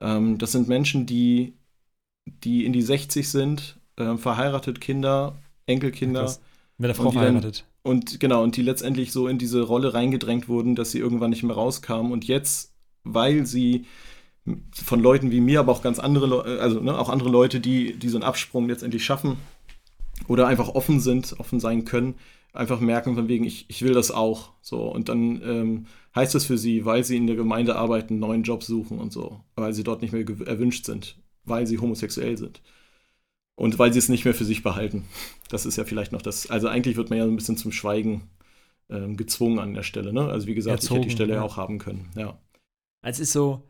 [0.00, 1.58] Ähm, das sind Menschen, die,
[2.24, 5.36] die in die 60 sind, äh, verheiratet, Kinder,
[5.66, 6.24] Enkelkinder.
[6.24, 6.36] Ja,
[6.78, 7.64] Mit der Frau und verheiratet.
[7.82, 11.42] Und genau, und die letztendlich so in diese Rolle reingedrängt wurden, dass sie irgendwann nicht
[11.42, 12.12] mehr rauskamen.
[12.12, 13.84] Und jetzt, weil sie
[14.72, 17.96] von Leuten wie mir, aber auch ganz andere, Leute, also ne, auch andere Leute, die,
[17.96, 19.36] die so einen Absprung letztendlich schaffen
[20.28, 22.14] oder einfach offen sind, offen sein können,
[22.52, 24.52] einfach merken von wegen, ich, ich will das auch.
[24.60, 28.20] So, und dann ähm, heißt es für sie, weil sie in der Gemeinde arbeiten, einen
[28.20, 32.38] neuen Job suchen und so, weil sie dort nicht mehr erwünscht sind, weil sie homosexuell
[32.38, 32.60] sind.
[33.56, 35.04] Und weil sie es nicht mehr für sich behalten.
[35.48, 36.50] Das ist ja vielleicht noch das.
[36.50, 38.28] Also eigentlich wird man ja ein bisschen zum Schweigen
[38.90, 40.12] ähm, gezwungen an der Stelle.
[40.12, 40.28] Ne?
[40.28, 42.10] Also wie gesagt, Erzogen, ich hätte die Stelle ja auch haben können.
[42.16, 42.38] Ja.
[43.02, 43.62] Es ist so,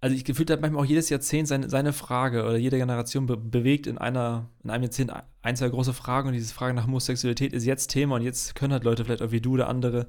[0.00, 3.36] also ich gefühlt habe manchmal auch jedes Jahrzehnt seine, seine Frage oder jede Generation be
[3.36, 7.52] bewegt in einer, in einem Jahrzehnt ein, zwei große Fragen und diese Frage nach Homosexualität
[7.52, 10.06] ist jetzt Thema und jetzt können halt Leute vielleicht auch wie du oder andere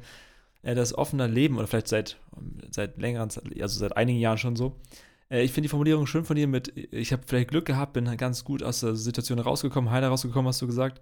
[0.62, 2.18] äh, das offene Leben oder vielleicht seit,
[2.70, 4.80] seit längeren, also seit einigen Jahren schon so.
[5.32, 8.06] Äh, ich finde die Formulierung schön von dir mit, ich habe vielleicht Glück gehabt, bin
[8.18, 11.02] ganz gut aus der Situation rausgekommen, heiler rausgekommen, hast du gesagt.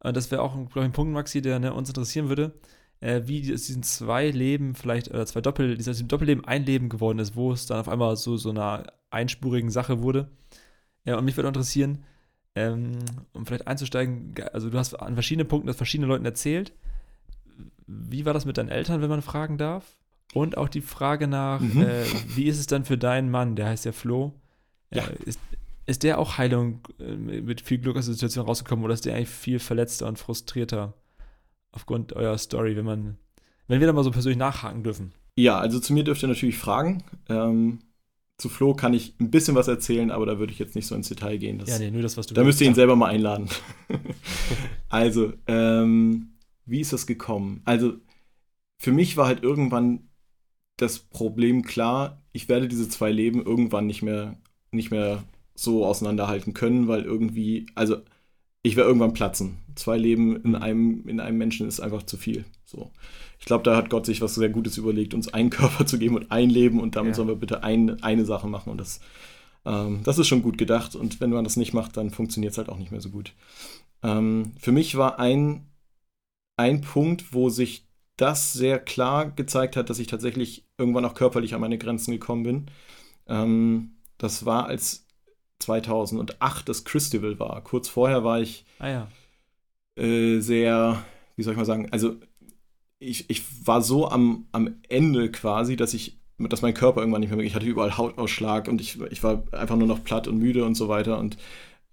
[0.00, 2.54] Und das wäre auch, glaube ich, ein Punkt, Maxi, der ne, uns interessieren würde
[3.00, 7.18] äh, wie aus diesen zwei Leben vielleicht, oder zwei Doppel, dieses Doppelleben ein Leben geworden
[7.18, 10.30] ist, wo es dann auf einmal so, so einer einspurigen Sache wurde.
[11.04, 12.04] Ja, und mich würde interessieren,
[12.54, 12.98] ähm,
[13.32, 16.72] um vielleicht einzusteigen, also du hast an verschiedenen Punkten das verschiedenen Leuten erzählt.
[17.86, 19.99] Wie war das mit deinen Eltern, wenn man fragen darf?
[20.32, 21.82] Und auch die Frage nach, mhm.
[21.82, 24.32] äh, wie ist es dann für deinen Mann, der heißt ja Flo?
[24.92, 25.04] Ja.
[25.04, 25.40] Äh, ist,
[25.86, 29.16] ist der auch Heilung äh, mit viel Glück aus der Situation rausgekommen oder ist der
[29.16, 30.94] eigentlich viel verletzter und frustrierter?
[31.72, 33.18] aufgrund eurer Story, wenn man,
[33.68, 35.12] wenn wir da mal so persönlich nachhaken dürfen.
[35.36, 37.04] Ja, also zu mir dürft ihr natürlich fragen.
[37.28, 37.80] Ähm,
[38.38, 40.94] zu Flo kann ich ein bisschen was erzählen, aber da würde ich jetzt nicht so
[40.94, 41.58] ins Detail gehen.
[41.58, 43.48] Das, ja, nee, nur das, was du Da müsst ihr ihn selber mal einladen.
[44.88, 46.32] also, ähm,
[46.64, 47.62] wie ist das gekommen?
[47.64, 47.94] Also,
[48.78, 50.08] für mich war halt irgendwann
[50.80, 54.36] das Problem klar, ich werde diese zwei Leben irgendwann nicht mehr,
[54.70, 57.98] nicht mehr so auseinanderhalten können, weil irgendwie, also
[58.62, 59.58] ich werde irgendwann platzen.
[59.74, 62.44] Zwei Leben in einem, in einem Menschen ist einfach zu viel.
[62.64, 62.90] So.
[63.38, 66.16] Ich glaube, da hat Gott sich was sehr Gutes überlegt, uns einen Körper zu geben
[66.16, 67.14] und ein Leben und damit ja.
[67.14, 68.70] sollen wir bitte ein, eine Sache machen.
[68.70, 69.00] Und das,
[69.64, 70.94] ähm, das ist schon gut gedacht.
[70.94, 73.34] Und wenn man das nicht macht, dann funktioniert es halt auch nicht mehr so gut.
[74.02, 75.66] Ähm, für mich war ein,
[76.56, 77.86] ein Punkt, wo sich
[78.20, 82.42] das sehr klar gezeigt hat, dass ich tatsächlich irgendwann auch körperlich an meine Grenzen gekommen
[82.42, 82.66] bin.
[83.26, 85.06] Ähm, das war, als
[85.60, 87.62] 2008 das Christival war.
[87.62, 89.08] Kurz vorher war ich ah, ja.
[89.96, 91.02] äh, sehr,
[91.36, 92.16] wie soll ich mal sagen, also
[92.98, 97.34] ich, ich war so am, am Ende quasi, dass ich, dass mein Körper irgendwann nicht
[97.34, 100.64] mehr, ich hatte überall Hautausschlag und ich, ich war einfach nur noch platt und müde
[100.64, 101.38] und so weiter und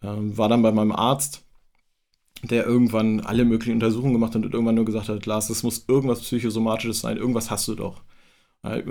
[0.02, 1.47] ähm, war dann bei meinem Arzt,
[2.44, 5.86] der irgendwann alle möglichen Untersuchungen gemacht hat und irgendwann nur gesagt hat, Lars, das muss
[5.88, 8.02] irgendwas psychosomatisches sein, irgendwas hast du doch.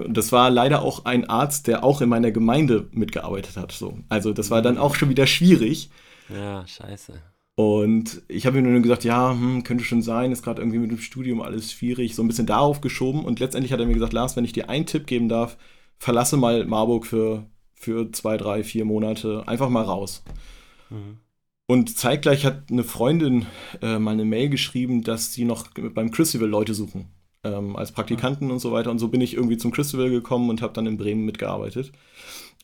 [0.08, 3.72] Das war leider auch ein Arzt, der auch in meiner Gemeinde mitgearbeitet hat.
[3.72, 3.98] So.
[4.08, 5.90] Also das war dann auch schon wieder schwierig.
[6.32, 7.20] Ja, scheiße.
[7.56, 10.90] Und ich habe mir nur gesagt, ja, hm, könnte schon sein, ist gerade irgendwie mit
[10.90, 13.24] dem Studium alles schwierig, so ein bisschen darauf geschoben.
[13.24, 15.56] Und letztendlich hat er mir gesagt, Lars, wenn ich dir einen Tipp geben darf,
[15.98, 20.22] verlasse mal Marburg für, für zwei, drei, vier Monate, einfach mal raus.
[20.90, 21.18] Mhm.
[21.66, 23.46] Und zeitgleich hat eine Freundin
[23.82, 27.06] äh, mal eine Mail geschrieben, dass sie noch beim Crucible Leute suchen,
[27.42, 28.52] ähm, als Praktikanten mhm.
[28.54, 28.90] und so weiter.
[28.90, 31.90] Und so bin ich irgendwie zum Crucible gekommen und habe dann in Bremen mitgearbeitet.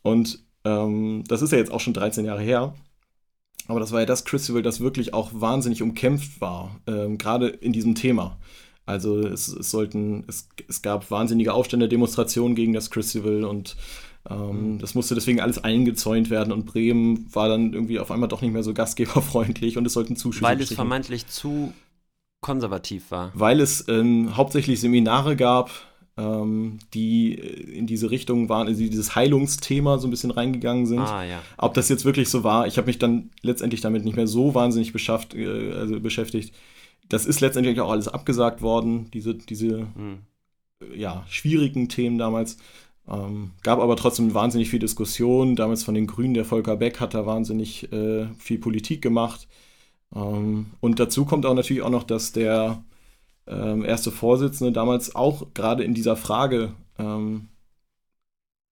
[0.03, 2.75] Und ähm, das ist ja jetzt auch schon 13 Jahre her.
[3.69, 7.73] Aber das war ja das Crucible, das wirklich auch wahnsinnig umkämpft war, ähm, gerade in
[7.73, 8.39] diesem Thema.
[8.87, 13.77] Also es, es sollten, es, es, gab wahnsinnige Aufstände, Demonstrationen gegen das Crucible und
[14.29, 14.79] ähm, mhm.
[14.79, 18.53] das musste deswegen alles eingezäunt werden und Bremen war dann irgendwie auf einmal doch nicht
[18.53, 21.73] mehr so gastgeberfreundlich und es sollten Zuschüsse Weil es vermeintlich zu
[22.41, 23.33] konservativ war.
[23.35, 25.71] Weil es ähm, hauptsächlich Seminare gab,
[26.17, 31.01] ähm, die äh, in diese Richtung waren, also dieses Heilungsthema so ein bisschen reingegangen sind.
[31.01, 31.41] Ah, ja.
[31.57, 34.55] Ob das jetzt wirklich so war, ich habe mich dann letztendlich damit nicht mehr so
[34.55, 36.55] wahnsinnig beschafft, äh, also beschäftigt.
[37.09, 40.19] Das ist letztendlich auch alles abgesagt worden, diese, diese hm.
[40.95, 42.59] ja, schwierigen Themen damals.
[43.09, 45.57] Ähm, gab aber trotzdem wahnsinnig viel Diskussion.
[45.57, 49.49] Damals von den Grünen, der Volker Beck hat da wahnsinnig äh, viel Politik gemacht.
[50.15, 52.85] Ähm, und dazu kommt auch natürlich auch noch, dass der
[53.47, 57.49] ähm, erste Vorsitzende damals auch gerade in dieser Frage ähm,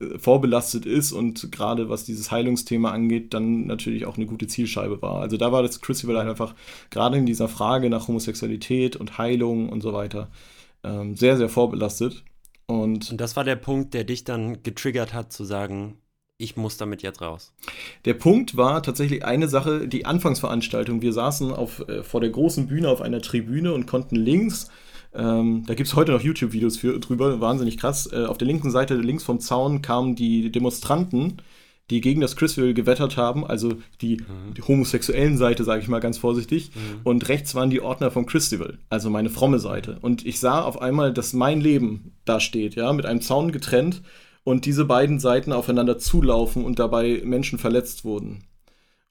[0.00, 5.02] äh, vorbelastet ist und gerade was dieses Heilungsthema angeht, dann natürlich auch eine gute Zielscheibe
[5.02, 5.20] war.
[5.20, 6.54] Also da war das Crucible halt einfach
[6.90, 10.28] gerade in dieser Frage nach Homosexualität und Heilung und so weiter
[10.84, 12.24] ähm, sehr, sehr vorbelastet.
[12.70, 15.96] Und, und das war der Punkt, der dich dann getriggert hat, zu sagen,
[16.38, 17.52] ich muss damit jetzt raus.
[18.04, 21.02] Der Punkt war tatsächlich eine Sache, die Anfangsveranstaltung.
[21.02, 24.70] Wir saßen auf, äh, vor der großen Bühne auf einer Tribüne und konnten links,
[25.12, 28.94] ähm, da gibt es heute noch YouTube-Videos drüber, wahnsinnig krass, äh, auf der linken Seite
[28.94, 31.42] links vom Zaun kamen die Demonstranten,
[31.90, 34.54] die gegen das Chrisville gewettert haben, also die, mhm.
[34.56, 37.00] die homosexuellen Seite, sage ich mal ganz vorsichtig, mhm.
[37.04, 39.98] und rechts waren die Ordner vom Christival, also meine fromme Seite.
[40.00, 44.02] Und ich sah auf einmal, dass mein Leben da steht, ja, mit einem Zaun getrennt
[44.44, 48.44] und diese beiden Seiten aufeinander zulaufen und dabei Menschen verletzt wurden.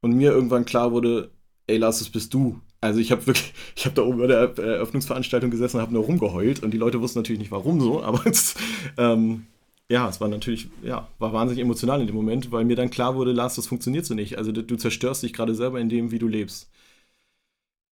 [0.02, 1.32] Und mir irgendwann klar wurde,
[1.68, 2.62] ey, Lars, das bist du.
[2.82, 6.06] Also ich habe wirklich, ich habe da oben bei der Eröffnungsveranstaltung gesessen und habe nur
[6.06, 8.24] rumgeheult und die Leute wussten natürlich nicht warum so, aber
[8.98, 9.46] ähm,
[9.92, 13.16] ja, es war natürlich, ja, war wahnsinnig emotional in dem Moment, weil mir dann klar
[13.16, 14.38] wurde, Lars, das funktioniert so nicht.
[14.38, 16.70] Also du zerstörst dich gerade selber in dem, wie du lebst.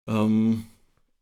[0.07, 0.65] Ähm,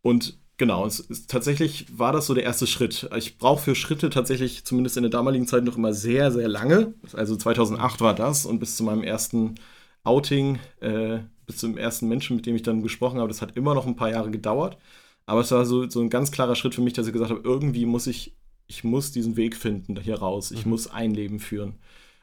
[0.01, 3.09] und Genau, es ist, tatsächlich war das so der erste Schritt.
[3.15, 6.95] Ich brauche für Schritte tatsächlich, zumindest in der damaligen Zeit, noch immer sehr, sehr lange.
[7.13, 9.55] Also 2008 war das und bis zu meinem ersten
[10.03, 13.73] Outing, äh, bis zum ersten Menschen, mit dem ich dann gesprochen habe, das hat immer
[13.73, 14.77] noch ein paar Jahre gedauert.
[15.25, 17.41] Aber es war so, so ein ganz klarer Schritt für mich, dass ich gesagt habe,
[17.43, 18.35] irgendwie muss ich,
[18.69, 20.51] ich muss diesen Weg finden hier raus.
[20.51, 20.71] Ich mhm.
[20.71, 21.73] muss ein Leben führen.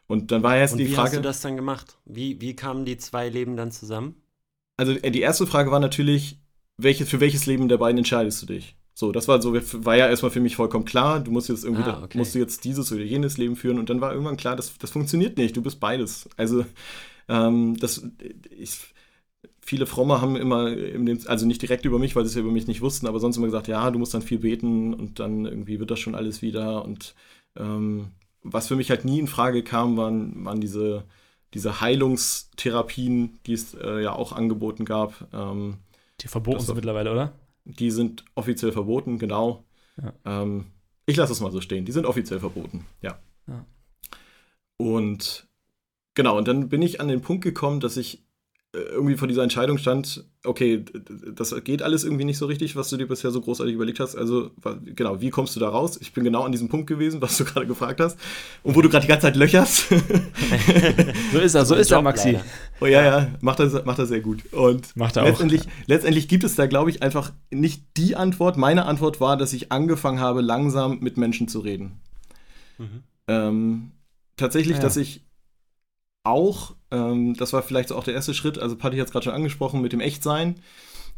[0.07, 1.11] Und dann war erst und die wie Frage.
[1.11, 1.99] Wie hast du das dann gemacht?
[2.07, 4.15] Wie, wie kamen die zwei Leben dann zusammen?
[4.77, 6.39] Also äh, die erste Frage war natürlich,
[6.79, 8.77] welche, für welches Leben der beiden entscheidest du dich?
[8.95, 11.21] So, das war so, war ja erstmal für mich vollkommen klar.
[11.21, 12.17] Du musst jetzt irgendwie, ah, okay.
[12.17, 14.91] musst du jetzt dieses oder jenes Leben führen und dann war irgendwann klar, das, das
[14.91, 15.57] funktioniert nicht.
[15.57, 16.29] Du bist beides.
[16.37, 16.65] Also,
[17.29, 18.09] ähm, das,
[18.57, 18.95] ich,
[19.67, 22.53] viele Fromme haben immer, dem, also nicht direkt über mich, weil sie es ja über
[22.53, 25.45] mich nicht wussten, aber sonst immer gesagt, ja, du musst dann viel beten und dann
[25.45, 26.85] irgendwie wird das schon alles wieder.
[26.85, 27.15] Und
[27.57, 28.13] ähm,
[28.43, 31.05] was für mich halt nie in Frage kam, waren, waren diese,
[31.53, 35.27] diese Heilungstherapien, die es äh, ja auch angeboten gab.
[35.33, 35.79] Ähm,
[36.21, 37.33] die verboten sind mittlerweile, oder?
[37.65, 39.65] Die sind offiziell verboten, genau.
[40.01, 40.13] Ja.
[40.25, 40.67] Ähm,
[41.07, 41.85] ich lasse es mal so stehen.
[41.85, 43.19] Die sind offiziell verboten, ja.
[43.49, 43.67] ja.
[44.77, 45.49] Und
[46.15, 48.26] genau, und dann bin ich an den Punkt gekommen, dass ich
[48.77, 50.85] irgendwie vor dieser Entscheidung stand, okay,
[51.35, 54.17] das geht alles irgendwie nicht so richtig, was du dir bisher so großartig überlegt hast.
[54.17, 54.51] Also,
[54.85, 55.99] genau, wie kommst du da raus?
[56.01, 58.19] Ich bin genau an diesem Punkt gewesen, was du gerade gefragt hast.
[58.63, 59.89] Und wo du gerade die ganze Zeit löcherst.
[61.33, 62.39] so ist er, so ist er, Maxi.
[62.81, 64.53] Oh ja, ja, macht er, macht er sehr gut.
[64.53, 65.87] Und macht er letztendlich, auch.
[65.87, 68.57] letztendlich gibt es da, glaube ich, einfach nicht die Antwort.
[68.57, 72.01] Meine Antwort war, dass ich angefangen habe, langsam mit Menschen zu reden.
[72.79, 73.03] Mhm.
[73.29, 73.91] Ähm,
[74.37, 74.83] tatsächlich, ja.
[74.83, 75.27] dass ich
[76.25, 79.35] auch, ähm, das war vielleicht auch der erste Schritt, also Patti hat es gerade schon
[79.35, 80.57] angesprochen, mit dem Echtsein.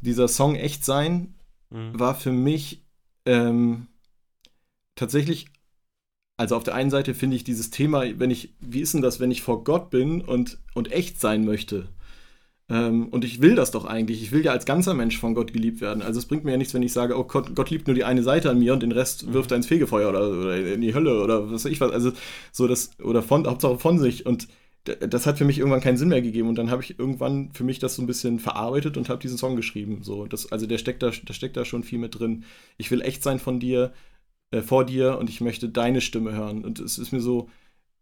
[0.01, 1.35] Dieser Song Echtsein
[1.70, 1.99] mhm.
[1.99, 2.83] war für mich
[3.26, 3.87] ähm,
[4.97, 5.47] tatsächlich,
[6.37, 9.20] also auf der einen Seite finde ich dieses Thema, wenn ich, wie ist denn das,
[9.20, 11.89] wenn ich vor Gott bin und, und echt sein möchte?
[12.70, 14.22] Ähm, und ich will das doch eigentlich.
[14.22, 16.03] Ich will ja als ganzer Mensch von Gott geliebt werden.
[16.03, 18.05] Also es bringt mir ja nichts, wenn ich sage, oh Gott, Gott liebt nur die
[18.05, 19.35] eine Seite an mir und den Rest mhm.
[19.35, 21.93] wirft er ins Fegefeuer oder, oder, in die Hölle oder was weiß ich was.
[21.93, 22.12] Also
[22.53, 24.26] so das, oder von, Hauptsache von sich.
[24.26, 24.49] Und
[24.97, 27.64] das hat für mich irgendwann keinen Sinn mehr gegeben und dann habe ich irgendwann für
[27.64, 30.03] mich das so ein bisschen verarbeitet und habe diesen Song geschrieben.
[30.03, 32.45] So, das, also der steckt da, da steckt da schon viel mit drin.
[32.76, 33.93] Ich will echt sein von dir,
[34.51, 36.64] äh, vor dir und ich möchte deine Stimme hören.
[36.64, 37.49] Und es ist mir so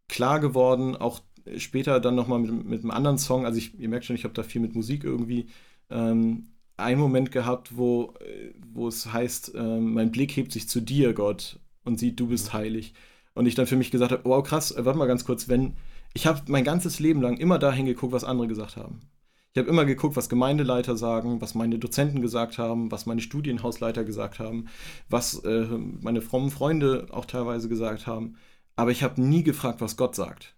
[0.08, 1.20] klar geworden, auch
[1.56, 4.34] später dann nochmal mit, mit einem anderen Song, also ich, ihr merkt schon, ich habe
[4.34, 5.46] da viel mit Musik irgendwie,
[5.90, 8.14] ähm, einen Moment gehabt, wo,
[8.72, 12.52] wo es heißt, äh, mein Blick hebt sich zu dir, Gott, und sieht, du bist
[12.52, 12.94] heilig.
[13.34, 15.74] Und ich dann für mich gesagt habe, wow, krass, äh, warte mal ganz kurz, wenn,
[16.16, 19.02] ich habe mein ganzes Leben lang immer dahin geguckt, was andere gesagt haben.
[19.52, 24.02] Ich habe immer geguckt, was Gemeindeleiter sagen, was meine Dozenten gesagt haben, was meine Studienhausleiter
[24.02, 24.68] gesagt haben,
[25.10, 28.38] was äh, meine frommen Freunde auch teilweise gesagt haben.
[28.76, 30.56] Aber ich habe nie gefragt, was Gott sagt.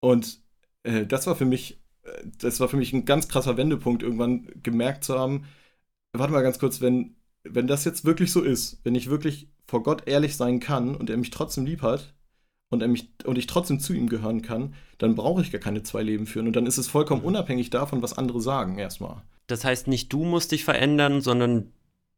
[0.00, 0.40] Und
[0.82, 4.48] äh, das war für mich, äh, das war für mich ein ganz krasser Wendepunkt, irgendwann
[4.64, 5.44] gemerkt zu haben,
[6.12, 7.14] warte mal ganz kurz, wenn,
[7.44, 11.08] wenn das jetzt wirklich so ist, wenn ich wirklich vor Gott ehrlich sein kann und
[11.08, 12.15] er mich trotzdem lieb hat,
[12.70, 15.82] und, er mich, und ich trotzdem zu ihm gehören kann, dann brauche ich gar keine
[15.82, 16.46] zwei Leben führen.
[16.46, 17.28] Und dann ist es vollkommen mhm.
[17.28, 19.22] unabhängig davon, was andere sagen, erstmal.
[19.46, 21.72] Das heißt, nicht du musst dich verändern, sondern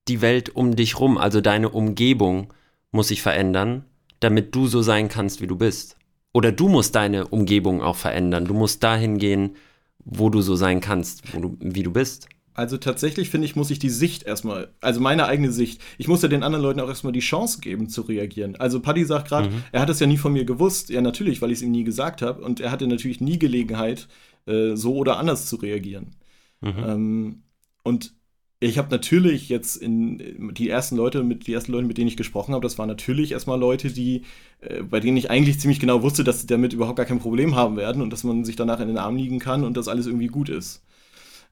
[0.09, 2.53] die Welt um dich rum, also deine Umgebung
[2.91, 3.85] muss sich verändern,
[4.21, 5.97] damit du so sein kannst, wie du bist.
[6.33, 8.47] Oder du musst deine Umgebung auch verändern.
[8.47, 9.57] Du musst dahin gehen,
[10.05, 12.29] wo du so sein kannst, wo du, wie du bist.
[12.59, 16.23] Also tatsächlich finde ich, muss ich die Sicht erstmal, also meine eigene Sicht, ich muss
[16.23, 18.57] ja den anderen Leuten auch erstmal die Chance geben zu reagieren.
[18.57, 19.63] Also Paddy sagt gerade, mhm.
[19.71, 20.91] er hat es ja nie von mir gewusst.
[20.91, 22.43] Ja, natürlich, weil ich es ihm nie gesagt habe.
[22.43, 24.09] Und er hatte natürlich nie Gelegenheit,
[24.47, 26.17] äh, so oder anders zu reagieren.
[26.61, 26.75] Mhm.
[26.85, 27.43] Ähm,
[27.85, 28.13] und
[28.59, 32.17] ich habe natürlich jetzt in die ersten Leute, mit die ersten Leute, mit denen ich
[32.17, 34.23] gesprochen habe, das waren natürlich erstmal Leute, die,
[34.63, 37.55] äh, bei denen ich eigentlich ziemlich genau wusste, dass sie damit überhaupt gar kein Problem
[37.55, 40.09] haben werden und dass man sich danach in den Arm liegen kann und dass alles
[40.09, 40.83] irgendwie gut ist.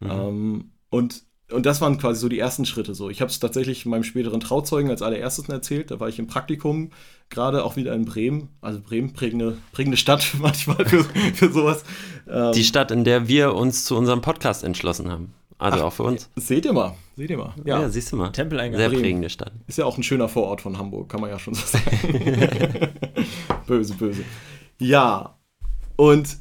[0.01, 0.11] Mhm.
[0.11, 2.95] Ähm, und, und das waren quasi so die ersten Schritte.
[2.95, 3.11] So.
[3.11, 5.91] Ich habe es tatsächlich meinem späteren Trauzeugen als allererstes erzählt.
[5.91, 6.91] Da war ich im Praktikum,
[7.31, 8.49] gerade auch wieder in Bremen.
[8.61, 11.85] Also Bremen, prägende, prägende Stadt manchmal für, für sowas.
[12.29, 15.35] Ähm, die Stadt, in der wir uns zu unserem Podcast entschlossen haben.
[15.59, 16.29] Also Ach, auch für uns.
[16.37, 17.55] Seht ihr mal, seht ihr mal.
[17.65, 18.31] Ja, ja siehst du mal.
[18.31, 18.79] Tempeleingang.
[18.79, 19.03] Sehr Bremen.
[19.03, 19.53] prägende Stadt.
[19.67, 22.91] Ist ja auch ein schöner Vorort von Hamburg, kann man ja schon so sagen.
[23.67, 24.25] böse, böse.
[24.79, 25.39] Ja,
[25.97, 26.37] und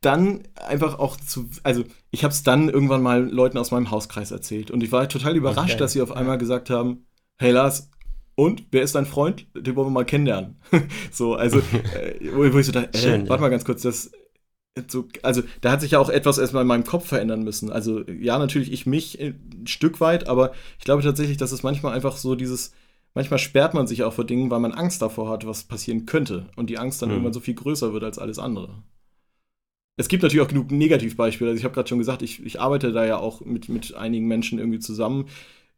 [0.00, 4.30] dann einfach auch zu, also ich habe es dann irgendwann mal Leuten aus meinem Hauskreis
[4.30, 5.78] erzählt und ich war total überrascht, okay.
[5.78, 7.06] dass sie auf einmal gesagt haben,
[7.38, 7.90] hey Lars,
[8.34, 9.46] und wer ist dein Freund?
[9.54, 10.56] Den wollen wir mal kennenlernen.
[11.10, 13.40] so, also, äh, wo, ich so dachte, äh, Schön, warte ja.
[13.40, 14.10] mal ganz kurz, das,
[14.88, 17.70] so, also da hat sich ja auch etwas erstmal in meinem Kopf verändern müssen.
[17.70, 21.92] Also ja, natürlich ich mich ein Stück weit, aber ich glaube tatsächlich, dass es manchmal
[21.92, 22.72] einfach so dieses,
[23.12, 26.46] manchmal sperrt man sich auch vor Dingen, weil man Angst davor hat, was passieren könnte
[26.56, 27.16] und die Angst dann mhm.
[27.16, 28.82] irgendwann so viel größer wird als alles andere
[30.00, 31.50] es gibt natürlich auch genug Negativbeispiele.
[31.50, 34.26] Also ich habe gerade schon gesagt, ich, ich arbeite da ja auch mit, mit einigen
[34.26, 35.26] Menschen irgendwie zusammen,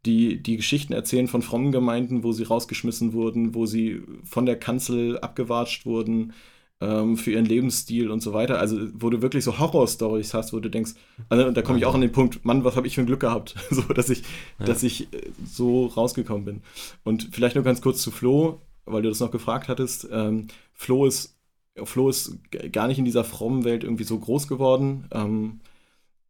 [0.07, 4.59] die die Geschichten erzählen von frommen Gemeinden, wo sie rausgeschmissen wurden, wo sie von der
[4.59, 6.35] Kanzel abgewatscht wurden
[6.81, 8.61] ähm, für ihren Lebensstil und so weiter.
[8.61, 10.93] Also wo du wirklich so Horror-Stories hast, wo du denkst,
[11.29, 13.21] also, da komme ich auch an den Punkt, Mann, was habe ich für ein Glück
[13.21, 14.23] gehabt, so dass ich,
[14.61, 14.67] ja.
[14.67, 16.63] dass ich äh, so rausgekommen bin.
[17.03, 20.09] Und vielleicht nur ganz kurz zu Flo, weil du das noch gefragt hattest.
[20.13, 21.37] Ähm, Flo ist
[21.85, 22.39] Flo ist
[22.73, 25.09] gar nicht in dieser frommen Welt irgendwie so groß geworden.
[25.13, 25.61] Ähm,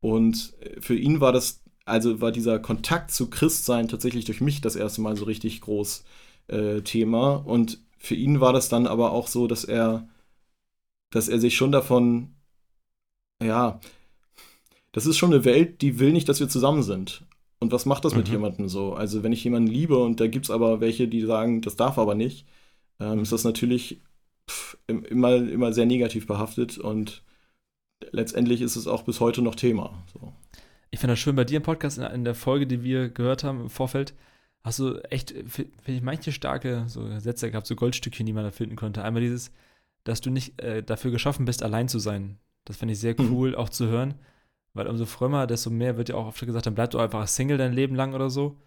[0.01, 4.77] und für ihn war das, also war dieser Kontakt zu Christsein tatsächlich durch mich das
[4.77, 6.05] erste Mal so richtig groß
[6.49, 7.35] äh, Thema.
[7.35, 10.09] Und für ihn war das dann aber auch so, dass er,
[11.11, 12.35] dass er sich schon davon,
[13.43, 13.81] ja,
[14.93, 17.25] das ist schon eine Welt, die will nicht, dass wir zusammen sind.
[17.59, 18.19] Und was macht das mhm.
[18.19, 18.95] mit jemandem so?
[18.95, 21.99] Also, wenn ich jemanden liebe und da gibt es aber welche, die sagen, das darf
[21.99, 22.47] aber nicht,
[23.01, 24.01] ähm, ist das natürlich
[24.87, 27.23] immer, immer sehr negativ behaftet und
[28.11, 30.05] letztendlich ist es auch bis heute noch Thema.
[30.13, 30.33] So.
[30.91, 33.45] Ich finde das schön bei dir im Podcast, in, in, der Folge, die wir gehört
[33.45, 34.15] haben im Vorfeld,
[34.65, 38.51] hast du echt, finde ich, manche starke so Sätze gehabt, so Goldstückchen, die man da
[38.51, 39.03] finden konnte.
[39.03, 39.53] Einmal dieses,
[40.05, 42.39] dass du nicht äh, dafür geschaffen bist, allein zu sein.
[42.65, 43.33] Das finde ich sehr mhm.
[43.33, 43.57] cool, mhm.
[43.57, 44.15] auch zu hören,
[44.75, 47.59] weil umso frömmer, desto mehr wird ja auch oft gesagt, dann bleib du einfach Single
[47.59, 48.59] dein Leben lang oder so.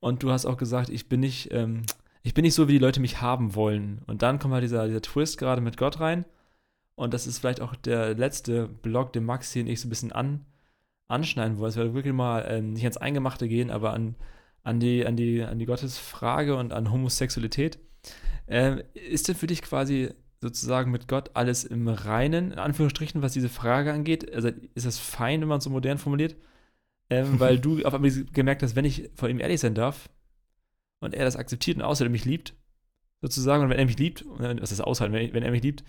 [0.00, 1.82] Und du hast auch gesagt, ich bin nicht, ähm,
[2.26, 4.02] ich bin nicht so, wie die Leute mich haben wollen.
[4.08, 6.24] Und dann kommt halt dieser, dieser Twist gerade mit Gott rein.
[6.96, 10.10] Und das ist vielleicht auch der letzte Blog, den Maxi und ich so ein bisschen
[10.10, 10.44] an,
[11.06, 11.68] anschneiden wollen.
[11.68, 14.16] Es wird wirklich mal äh, nicht ans Eingemachte gehen, aber an,
[14.64, 17.78] an, die, an, die, an die Gottesfrage und an Homosexualität.
[18.48, 20.10] Äh, ist denn für dich quasi
[20.40, 24.34] sozusagen mit Gott alles im Reinen, in Anführungsstrichen, was diese Frage angeht?
[24.34, 26.34] Also ist das fein, wenn man es so modern formuliert?
[27.08, 30.08] Ähm, weil du auf einmal gemerkt hast, wenn ich vor ihm ehrlich sein darf,
[31.00, 32.54] und er das akzeptiert und außerdem mich liebt,
[33.20, 35.84] sozusagen, und wenn er mich liebt, was ist aushalten, wenn, wenn er mich liebt,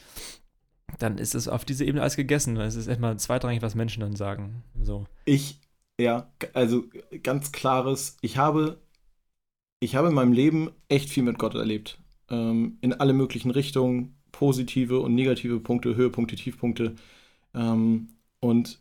[1.00, 2.58] dann ist es auf dieser Ebene alles gegessen.
[2.58, 4.64] Es ist erstmal zweitrangig, was Menschen dann sagen.
[4.82, 5.06] So.
[5.26, 5.60] Ich,
[6.00, 6.86] ja, also
[7.24, 8.82] ganz klares, ich habe,
[9.80, 12.00] ich habe in meinem Leben echt viel mit Gott erlebt.
[12.30, 16.96] Ähm, in alle möglichen Richtungen, positive und negative Punkte, Höhepunkte, Tiefpunkte.
[17.54, 18.80] Ähm, und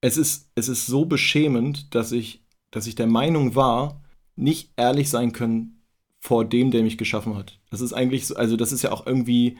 [0.00, 4.01] es ist, es ist so beschämend, dass ich, dass ich der Meinung war,
[4.36, 5.82] nicht ehrlich sein können
[6.20, 7.58] vor dem, der mich geschaffen hat.
[7.70, 9.58] Das ist eigentlich so, also das ist ja auch irgendwie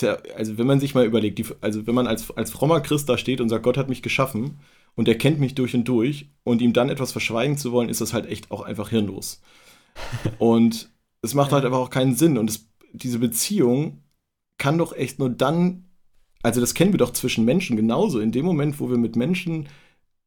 [0.00, 3.08] ja, also wenn man sich mal überlegt, die, also wenn man als, als frommer Christ
[3.08, 4.60] da steht und sagt, Gott hat mich geschaffen
[4.94, 8.00] und er kennt mich durch und durch und ihm dann etwas verschweigen zu wollen, ist
[8.00, 9.40] das halt echt auch einfach hirnlos.
[10.38, 10.90] und
[11.22, 14.02] es macht halt einfach auch keinen Sinn und es, diese Beziehung
[14.58, 15.86] kann doch echt nur dann,
[16.42, 19.68] also das kennen wir doch zwischen Menschen genauso, in dem Moment, wo wir mit Menschen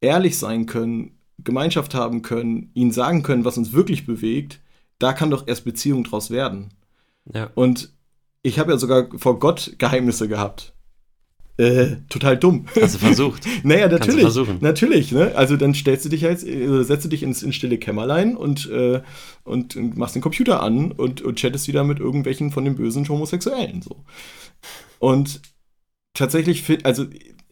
[0.02, 4.62] ehrlich sein können, Gemeinschaft haben können, ihnen sagen können, was uns wirklich bewegt,
[5.00, 6.74] da kann doch erst Beziehung draus werden.
[7.34, 7.50] Ja.
[7.56, 7.94] Und
[8.42, 10.76] ich habe ja sogar vor Gott Geheimnisse gehabt.
[11.58, 12.66] Äh, total dumm.
[12.80, 13.44] Hast du versucht?
[13.64, 14.36] naja, natürlich.
[14.60, 15.34] Natürlich, ne?
[15.36, 18.70] Also dann stellst du dich jetzt, äh, setzt du dich ins, ins stille Kämmerlein und,
[18.70, 19.02] äh,
[19.44, 23.08] und, und, machst den Computer an und, und chattest wieder mit irgendwelchen von den bösen
[23.08, 23.82] Homosexuellen.
[23.82, 24.04] So.
[25.00, 25.42] Und
[26.14, 27.06] tatsächlich, also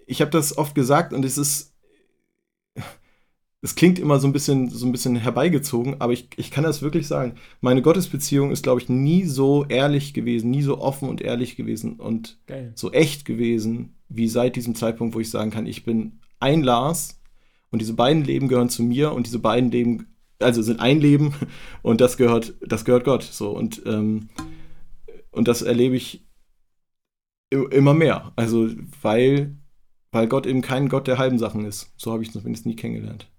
[0.06, 1.73] ich habe das oft gesagt und es ist
[3.64, 6.82] es klingt immer so ein bisschen, so ein bisschen herbeigezogen, aber ich, ich kann das
[6.82, 7.36] wirklich sagen.
[7.62, 11.94] Meine Gottesbeziehung ist, glaube ich, nie so ehrlich gewesen, nie so offen und ehrlich gewesen
[11.94, 12.74] und Geil.
[12.76, 17.22] so echt gewesen, wie seit diesem Zeitpunkt, wo ich sagen kann, ich bin ein Lars
[17.72, 20.08] und diese beiden Leben gehören zu mir und diese beiden Leben,
[20.40, 21.34] also sind ein Leben
[21.84, 23.24] und das gehört, das gehört Gott.
[23.24, 24.28] So und, ähm,
[25.32, 26.28] und das erlebe ich
[27.50, 28.34] immer mehr.
[28.36, 28.68] Also,
[29.02, 29.56] weil,
[30.12, 31.94] weil Gott eben kein Gott der halben Sachen ist.
[31.96, 33.30] So habe ich es zumindest nie kennengelernt.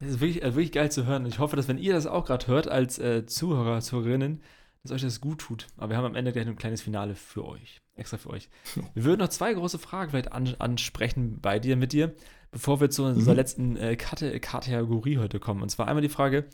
[0.00, 1.26] Das ist wirklich, äh, wirklich geil zu hören.
[1.26, 4.42] Ich hoffe, dass wenn ihr das auch gerade hört als äh, Zuhörer, Zuhörerinnen,
[4.82, 5.66] dass euch das gut tut.
[5.76, 7.80] Aber wir haben am Ende gleich ein kleines Finale für euch.
[7.96, 8.48] Extra für euch.
[8.94, 12.14] Wir würden noch zwei große Fragen vielleicht an, ansprechen bei dir, mit dir,
[12.52, 13.36] bevor wir zu unserer mhm.
[13.36, 15.62] letzten äh, Kategorie heute kommen.
[15.62, 16.44] Und zwar einmal die Frage,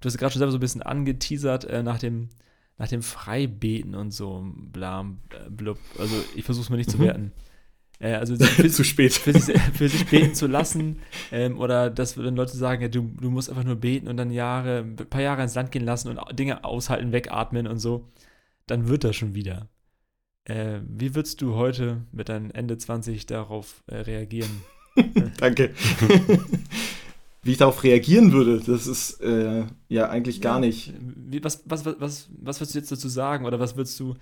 [0.00, 2.28] du hast gerade schon selber so ein bisschen angeteasert äh, nach dem
[2.78, 5.06] nach dem Freibeten und so, bla,
[5.50, 5.78] blub.
[5.98, 6.92] Also ich versuche es mal nicht mhm.
[6.92, 7.32] zu werten.
[8.02, 9.14] Äh, also für, zu spät.
[9.14, 10.98] Für sich, für sich beten zu lassen.
[11.30, 14.30] Ähm, oder dass wenn Leute sagen, ja, du, du musst einfach nur beten und dann
[14.30, 18.08] Jahre, ein paar Jahre ins Land gehen lassen und Dinge aushalten, wegatmen und so,
[18.66, 19.68] dann wird das schon wieder.
[20.44, 24.50] Äh, wie würdest du heute mit deinem Ende 20 darauf äh, reagieren?
[25.38, 25.70] Danke.
[27.44, 30.92] wie ich darauf reagieren würde, das ist äh, ja eigentlich gar ja, nicht.
[31.00, 34.14] Wie, was, was, was, was, was würdest du jetzt dazu sagen oder was würdest du.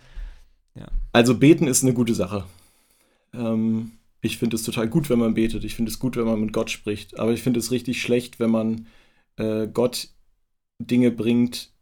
[0.75, 0.87] Ja.
[1.13, 2.45] Also beten ist eine gute Sache.
[3.35, 5.65] Ähm, ich finde es total gut, wenn man betet.
[5.65, 7.19] Ich finde es gut, wenn man mit Gott spricht.
[7.19, 8.87] Aber ich finde es richtig schlecht, wenn man
[9.37, 10.09] äh, Gott
[10.79, 11.73] Dinge bringt,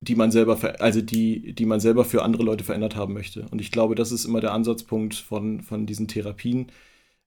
[0.00, 3.46] die man selber, also die, die man selber für andere Leute verändert haben möchte.
[3.50, 6.72] Und ich glaube, das ist immer der Ansatzpunkt von, von diesen Therapien.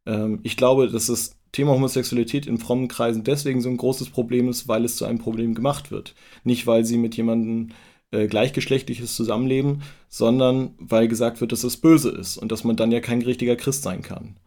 [0.06, 4.50] Ähm, ich glaube, dass das Thema Homosexualität in frommen Kreisen deswegen so ein großes Problem
[4.50, 6.16] ist, weil es zu einem Problem gemacht wird.
[6.44, 7.70] Nicht, weil sie mit jemandem
[8.14, 12.92] äh, gleichgeschlechtliches Zusammenleben, sondern weil gesagt wird, dass es böse ist und dass man dann
[12.92, 14.38] ja kein richtiger Christ sein kann.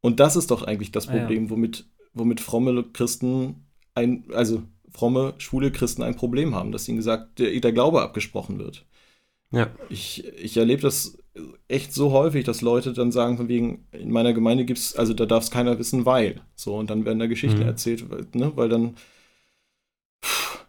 [0.00, 1.50] Und das ist doch eigentlich das Problem, ah, ja.
[1.50, 7.38] womit, womit fromme Christen ein, also fromme, schwule Christen ein Problem haben, dass ihnen gesagt,
[7.38, 8.84] der, der Glaube abgesprochen wird.
[9.52, 9.70] Ja.
[9.88, 11.18] Ich, ich erlebe das
[11.68, 15.14] echt so häufig, dass Leute dann sagen, von wegen, in meiner Gemeinde gibt es, also
[15.14, 16.40] da darf es keiner wissen, weil.
[16.54, 17.66] So, und dann werden da Geschichten mhm.
[17.66, 18.96] erzählt, ne, weil dann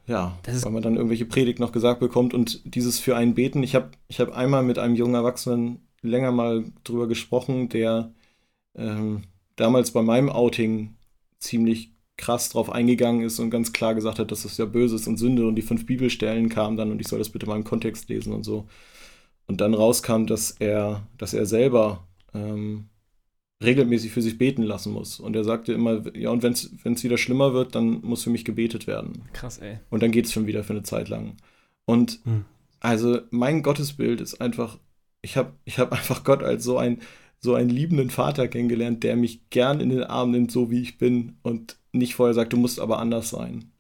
[0.08, 3.64] ja, weil man dann irgendwelche Predigt noch gesagt bekommt und dieses für einen beten.
[3.64, 8.12] Ich habe ich hab einmal mit einem jungen Erwachsenen länger mal drüber gesprochen, der
[8.76, 9.24] ähm,
[9.56, 10.96] damals bei meinem Outing
[11.40, 15.08] ziemlich krass drauf eingegangen ist und ganz klar gesagt hat, dass das ja böse ist
[15.08, 17.64] und Sünde und die fünf Bibelstellen kamen dann und ich soll das bitte mal im
[17.64, 18.68] Kontext lesen und so.
[19.48, 22.90] Und dann rauskam, dass er, dass er selber ähm,
[23.64, 25.20] regelmäßig für sich beten lassen muss.
[25.20, 28.46] Und er sagte immer, ja, und wenn es wieder schlimmer wird, dann muss für mich
[28.46, 29.24] gebetet werden.
[29.34, 29.80] Krass, ey.
[29.90, 31.38] Und dann geht es schon wieder für eine Zeit lang.
[31.86, 32.46] Und hm.
[32.80, 34.78] also mein Gottesbild ist einfach,
[35.22, 37.02] ich habe ich hab einfach Gott als so ein
[37.40, 40.98] so einen liebenden Vater kennengelernt, der mich gern in den Arm nimmt, so wie ich
[40.98, 43.74] bin und nicht vorher sagt, du musst aber anders sein.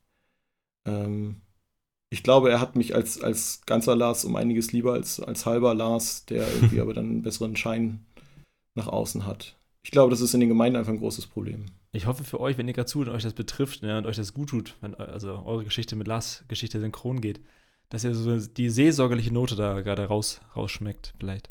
[0.86, 1.38] Ähm,
[2.10, 5.74] ich glaube, er hat mich als, als ganzer Lars um einiges lieber als als halber
[5.74, 8.06] Lars, der irgendwie aber dann einen besseren Schein
[8.76, 11.66] nach außen hat ich glaube, das ist in den Gemeinden einfach ein großes Problem.
[11.92, 14.16] Ich hoffe für euch, wenn ihr gerade zuhört und euch das betrifft ne, und euch
[14.16, 17.42] das gut tut, wenn also eure Geschichte mit Lars Geschichte synchron geht,
[17.90, 21.50] dass ihr so die seelsorgerliche Note da gerade raus, rausschmeckt, vielleicht.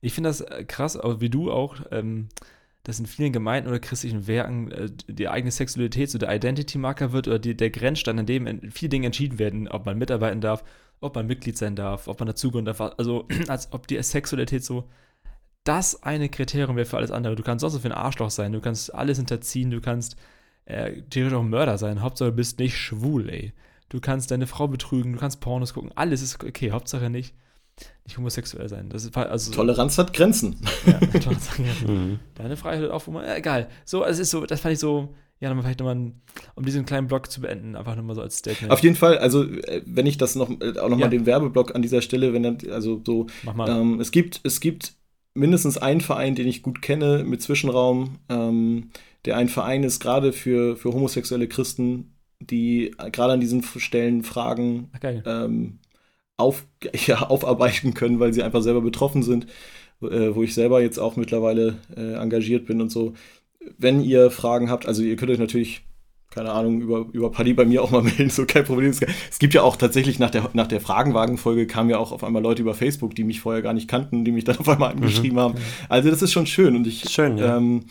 [0.00, 2.28] Ich finde das äh, krass, wie du auch, ähm,
[2.82, 7.28] dass in vielen Gemeinden oder christlichen Werken äh, die eigene Sexualität so der Identity-Marker wird
[7.28, 10.64] oder die, der Grenzstand, an dem viele Dinge entschieden werden, ob man mitarbeiten darf,
[11.00, 12.80] ob man Mitglied sein darf, ob man dazugehören darf.
[12.80, 14.88] Also als ob die Sexualität so
[15.64, 17.36] das eine Kriterium wäre für alles andere.
[17.36, 20.16] Du kannst sonst so für ein Arschloch sein, du kannst alles hinterziehen, du kannst
[20.64, 22.02] äh, theoretisch auch ein Mörder sein.
[22.02, 23.52] Hauptsache du bist nicht schwul, ey.
[23.88, 26.70] Du kannst deine Frau betrügen, du kannst Pornos gucken, alles ist okay.
[26.70, 27.34] Hauptsache nicht,
[28.04, 28.88] nicht homosexuell sein.
[28.88, 30.56] Das ist, also, Toleranz hat Grenzen.
[30.86, 32.10] Ja, Toleranz hat Grenzen.
[32.10, 32.18] Mhm.
[32.36, 33.68] Deine Freiheit hat auch, wo man, äh, egal.
[33.84, 36.12] So, es ist so, das fand ich so, ja, nochmal vielleicht nochmal,
[36.54, 38.72] um diesen kleinen Blog zu beenden, einfach nochmal so als Statement.
[38.72, 41.08] Auf jeden Fall, also äh, wenn ich das noch, äh, auch nochmal ja.
[41.08, 43.68] den Werbeblock an dieser Stelle, wenn dann, also so, Mach mal.
[43.68, 44.99] Ähm, es gibt, es gibt
[45.34, 48.90] mindestens einen Verein, den ich gut kenne mit Zwischenraum, ähm,
[49.24, 54.90] der ein Verein ist, gerade für, für homosexuelle Christen, die gerade an diesen Stellen Fragen
[55.02, 55.78] ähm,
[56.36, 56.66] auf,
[57.06, 59.46] ja, aufarbeiten können, weil sie einfach selber betroffen sind,
[60.02, 63.14] äh, wo ich selber jetzt auch mittlerweile äh, engagiert bin und so.
[63.78, 65.82] Wenn ihr Fragen habt, also ihr könnt euch natürlich
[66.30, 68.90] keine Ahnung, über, über Paddy bei mir auch mal melden, so kein Problem.
[69.30, 72.42] Es gibt ja auch tatsächlich nach der, nach der Fragenwagen-Folge kamen ja auch auf einmal
[72.42, 75.02] Leute über Facebook, die mich vorher gar nicht kannten, die mich dann auf einmal mhm.
[75.02, 75.40] angeschrieben mhm.
[75.40, 75.54] haben.
[75.88, 77.56] Also das ist schon schön und ich, schön, ja.
[77.56, 77.84] ähm,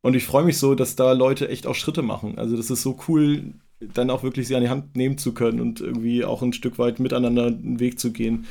[0.00, 2.38] und ich freue mich so, dass da Leute echt auch Schritte machen.
[2.38, 5.60] Also das ist so cool, dann auch wirklich sie an die Hand nehmen zu können
[5.60, 8.46] und irgendwie auch ein Stück weit miteinander einen Weg zu gehen.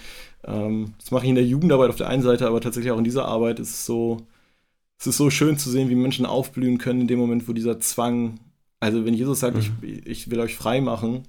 [0.46, 3.04] Ähm, das mache ich in der Jugendarbeit auf der einen Seite, aber tatsächlich auch in
[3.04, 4.18] dieser Arbeit ist es so,
[5.00, 7.80] es ist so schön zu sehen, wie Menschen aufblühen können in dem Moment, wo dieser
[7.80, 8.40] Zwang
[8.84, 9.78] also wenn Jesus sagt, mhm.
[9.82, 11.24] ich, ich will euch frei machen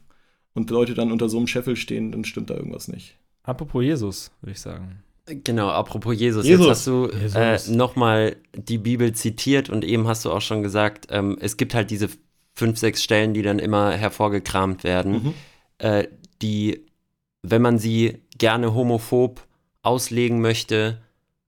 [0.55, 3.17] und Leute dann unter so einem Scheffel stehen, dann stimmt da irgendwas nicht.
[3.45, 5.03] Apropos Jesus, würde ich sagen.
[5.27, 6.67] Genau, apropos Jesus, Jesus.
[6.67, 6.87] jetzt hast
[7.69, 11.57] du äh, nochmal die Bibel zitiert und eben hast du auch schon gesagt, ähm, es
[11.57, 12.09] gibt halt diese
[12.55, 15.35] fünf, sechs Stellen, die dann immer hervorgekramt werden, mhm.
[15.79, 16.09] äh,
[16.43, 16.85] die,
[17.43, 19.47] wenn man sie gerne homophob
[19.83, 20.99] auslegen möchte,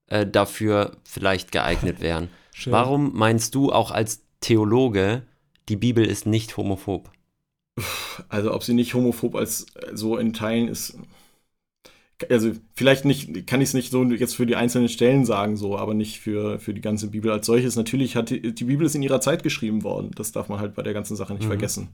[0.06, 2.28] äh, dafür vielleicht geeignet wären.
[2.66, 5.22] Warum meinst du auch als Theologe,
[5.68, 7.10] die Bibel ist nicht homophob.
[8.28, 10.98] Also ob sie nicht homophob als äh, so in Teilen ist,
[12.30, 15.76] also vielleicht nicht, kann ich es nicht so jetzt für die einzelnen Stellen sagen, so,
[15.76, 17.76] aber nicht für, für die ganze Bibel als solches.
[17.76, 20.12] Natürlich hat die, die Bibel ist in ihrer Zeit geschrieben worden.
[20.14, 21.48] Das darf man halt bei der ganzen Sache nicht mhm.
[21.48, 21.88] vergessen.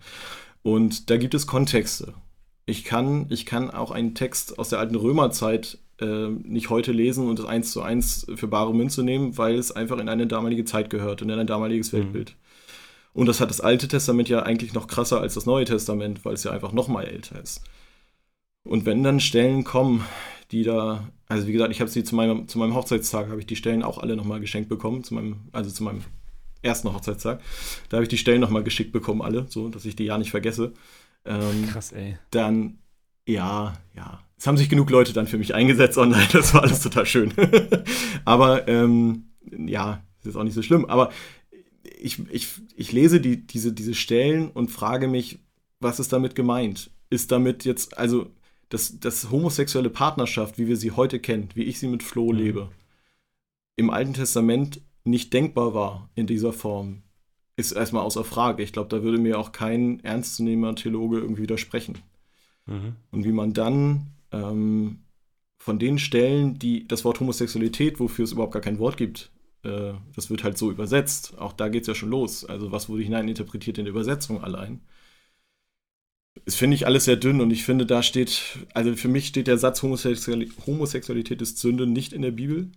[0.62, 2.14] Und da gibt es Kontexte.
[2.66, 7.28] Ich kann, ich kann auch einen Text aus der alten Römerzeit äh, nicht heute lesen
[7.28, 10.64] und das eins zu eins für bare Münze nehmen, weil es einfach in eine damalige
[10.64, 11.96] Zeit gehört und in ein damaliges mhm.
[11.96, 12.36] Weltbild.
[13.12, 16.34] Und das hat das Alte Testament ja eigentlich noch krasser als das Neue Testament, weil
[16.34, 17.62] es ja einfach noch mal älter ist.
[18.64, 20.04] Und wenn dann Stellen kommen,
[20.50, 23.46] die da, also wie gesagt, ich habe sie zu meinem, zu meinem Hochzeitstag, habe ich
[23.46, 26.02] die Stellen auch alle nochmal geschenkt bekommen, zu meinem, also zu meinem
[26.62, 27.40] ersten Hochzeitstag.
[27.88, 30.30] Da habe ich die Stellen nochmal geschickt bekommen, alle, so, dass ich die ja nicht
[30.30, 30.72] vergesse.
[31.24, 32.18] Ähm, Krass, ey.
[32.30, 32.78] Dann,
[33.26, 34.20] ja, ja.
[34.38, 37.32] Es haben sich genug Leute dann für mich eingesetzt online, das war alles total schön.
[38.24, 39.30] Aber, ähm,
[39.66, 40.84] ja, ist auch nicht so schlimm.
[40.86, 41.10] Aber
[41.84, 45.40] ich, ich, ich lese die, diese, diese Stellen und frage mich,
[45.80, 46.90] was ist damit gemeint?
[47.10, 48.30] Ist damit jetzt, also,
[48.68, 52.38] dass, dass homosexuelle Partnerschaft, wie wir sie heute kennen, wie ich sie mit Flo mhm.
[52.38, 52.70] lebe,
[53.76, 57.02] im Alten Testament nicht denkbar war in dieser Form,
[57.56, 58.62] ist erstmal außer Frage.
[58.62, 61.98] Ich glaube, da würde mir auch kein ernstzunehmender Theologe irgendwie widersprechen.
[62.66, 62.96] Mhm.
[63.10, 65.00] Und wie man dann ähm,
[65.58, 69.30] von den Stellen, die das Wort Homosexualität, wofür es überhaupt gar kein Wort gibt,
[69.64, 71.38] äh, das wird halt so übersetzt.
[71.38, 72.44] Auch da geht es ja schon los.
[72.44, 74.80] Also was wurde hineininterpretiert in der Übersetzung allein?
[76.44, 79.46] Das finde ich alles sehr dünn und ich finde, da steht, also für mich steht
[79.46, 82.70] der Satz Homosexualität, Homosexualität ist Sünde nicht in der Bibel.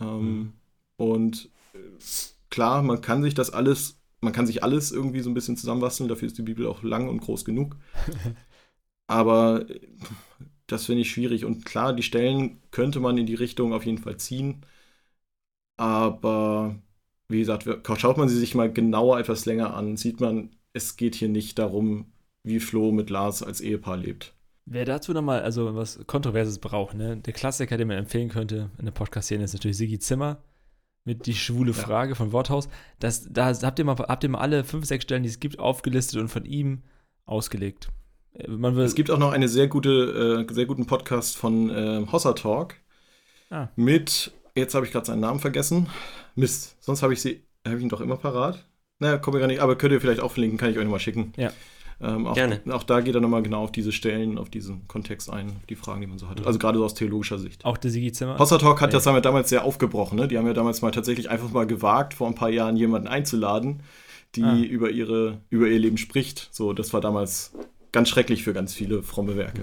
[0.00, 0.52] Ähm, mhm.
[0.96, 1.78] Und äh,
[2.50, 6.08] klar, man kann sich das alles, man kann sich alles irgendwie so ein bisschen zusammenbasteln,
[6.08, 7.76] dafür ist die Bibel auch lang und groß genug.
[9.06, 9.80] Aber äh,
[10.66, 11.44] das finde ich schwierig.
[11.44, 14.64] Und klar, die Stellen könnte man in die Richtung auf jeden Fall ziehen.
[15.76, 16.76] Aber
[17.28, 17.68] wie gesagt,
[17.98, 21.58] schaut man sie sich mal genauer etwas länger an, sieht man, es geht hier nicht
[21.58, 22.12] darum,
[22.42, 24.34] wie Flo mit Lars als Ehepaar lebt.
[24.66, 27.16] Wer dazu nochmal also was Kontroverses braucht, ne?
[27.18, 30.42] der Klassiker, den man empfehlen könnte in der Podcast-Szene, ist natürlich Sigi Zimmer
[31.04, 31.82] mit Die schwule ja.
[31.82, 32.68] Frage von Worthaus.
[32.98, 35.58] Das, da habt ihr, mal, habt ihr mal alle fünf, sechs Stellen, die es gibt,
[35.58, 36.82] aufgelistet und von ihm
[37.26, 37.88] ausgelegt.
[38.32, 42.32] Äh, es gibt auch noch einen sehr, gute, äh, sehr guten Podcast von äh, Hossa
[42.32, 42.76] Talk
[43.50, 43.68] ah.
[43.76, 45.88] mit Jetzt habe ich gerade seinen Namen vergessen.
[46.36, 48.64] Mist, sonst habe ich sie, habe ich ihn doch immer parat.
[49.00, 51.32] Naja, komme gar nicht, aber könnt ihr vielleicht auch verlinken, kann ich euch nochmal schicken.
[51.36, 51.50] Ja.
[52.00, 52.60] Ähm, auch, Gerne.
[52.70, 55.74] Auch da geht er nochmal genau auf diese Stellen, auf diesen Kontext ein, auf die
[55.74, 56.44] Fragen, die man so hat.
[56.46, 57.64] Also gerade so aus theologischer Sicht.
[57.64, 58.38] Auch der Sigi Zimmer.
[58.38, 59.00] Hossa Talk hat ja.
[59.00, 60.18] das damals sehr aufgebrochen.
[60.18, 60.28] Ne?
[60.28, 63.82] Die haben ja damals mal tatsächlich einfach mal gewagt, vor ein paar Jahren jemanden einzuladen,
[64.34, 64.56] die ah.
[64.56, 66.48] über, ihre, über ihr Leben spricht.
[66.52, 67.52] So, das war damals
[67.92, 69.62] ganz schrecklich für ganz viele fromme Werke.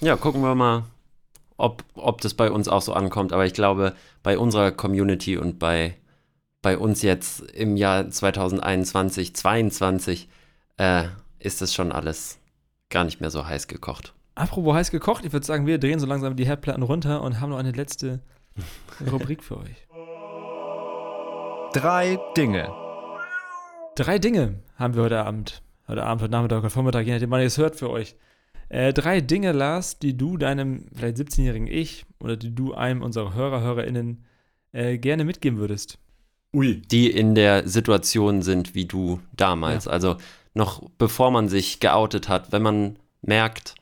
[0.00, 0.84] Ja, gucken wir mal,
[1.62, 3.32] ob, ob das bei uns auch so ankommt.
[3.32, 5.96] Aber ich glaube, bei unserer Community und bei,
[6.60, 10.28] bei uns jetzt im Jahr 2021, 2022
[10.78, 11.04] äh,
[11.38, 12.38] ist das schon alles
[12.90, 14.12] gar nicht mehr so heiß gekocht.
[14.34, 17.50] Apropos heiß gekocht, ich würde sagen, wir drehen so langsam die Herdplatten runter und haben
[17.50, 18.20] noch eine letzte
[19.12, 19.86] Rubrik für euch.
[21.74, 22.72] Drei Dinge.
[23.94, 25.62] Drei Dinge haben wir heute Abend.
[25.86, 28.16] Heute Abend, heute Nachmittag, heute Vormittag, je nachdem, wann ihr es hört für euch.
[28.72, 33.34] Äh, drei Dinge, Lars, die du deinem vielleicht 17-jährigen Ich oder die du einem unserer
[33.34, 34.24] Hörer, HörerInnen
[34.72, 35.98] äh, gerne mitgeben würdest.
[36.54, 36.80] Ui.
[36.90, 39.84] Die in der Situation sind wie du damals.
[39.84, 39.90] Ja.
[39.90, 40.16] Also
[40.54, 43.74] noch bevor man sich geoutet hat, wenn man merkt,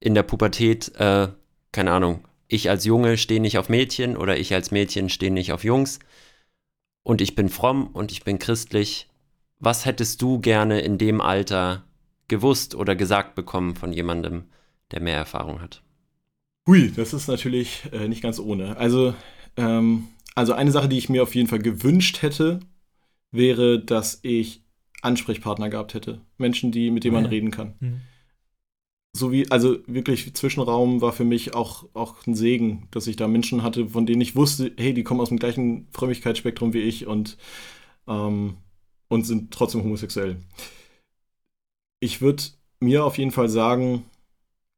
[0.00, 1.28] in der Pubertät, äh,
[1.70, 5.52] keine Ahnung, ich als Junge stehe nicht auf Mädchen oder ich als Mädchen stehe nicht
[5.52, 5.98] auf Jungs
[7.02, 9.10] und ich bin fromm und ich bin christlich.
[9.58, 11.84] Was hättest du gerne in dem Alter
[12.32, 14.44] gewusst oder gesagt bekommen von jemandem,
[14.90, 15.82] der mehr Erfahrung hat?
[16.66, 18.78] Hui, das ist natürlich äh, nicht ganz ohne.
[18.78, 19.14] Also,
[19.58, 22.60] ähm, also eine Sache, die ich mir auf jeden Fall gewünscht hätte,
[23.32, 24.62] wäre, dass ich
[25.02, 26.22] Ansprechpartner gehabt hätte.
[26.38, 27.30] Menschen, die, mit denen man Ja.
[27.30, 27.74] reden kann.
[27.80, 28.00] Mhm.
[29.14, 33.28] So wie, also wirklich Zwischenraum war für mich auch, auch ein Segen, dass ich da
[33.28, 37.06] Menschen hatte, von denen ich wusste, hey, die kommen aus dem gleichen Frömmigkeitsspektrum wie ich
[37.06, 37.36] und,
[38.08, 38.56] ähm,
[39.08, 40.38] und sind trotzdem homosexuell.
[42.02, 42.42] Ich würde
[42.80, 44.04] mir auf jeden Fall sagen,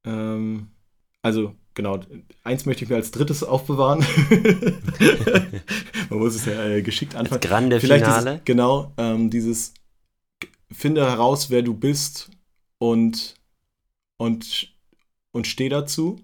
[0.05, 0.69] ähm,
[1.23, 1.99] also genau,
[2.43, 4.01] eins möchte ich mir als drittes aufbewahren.
[6.11, 7.41] Man muss es ja äh, geschickt Das anfangen.
[7.41, 8.33] grande Vielleicht Finale.
[8.33, 9.73] Dieses, genau, ähm, dieses
[10.71, 12.29] finde heraus, wer du bist
[12.77, 13.37] und,
[14.19, 14.75] und,
[15.33, 16.21] und steh dazu.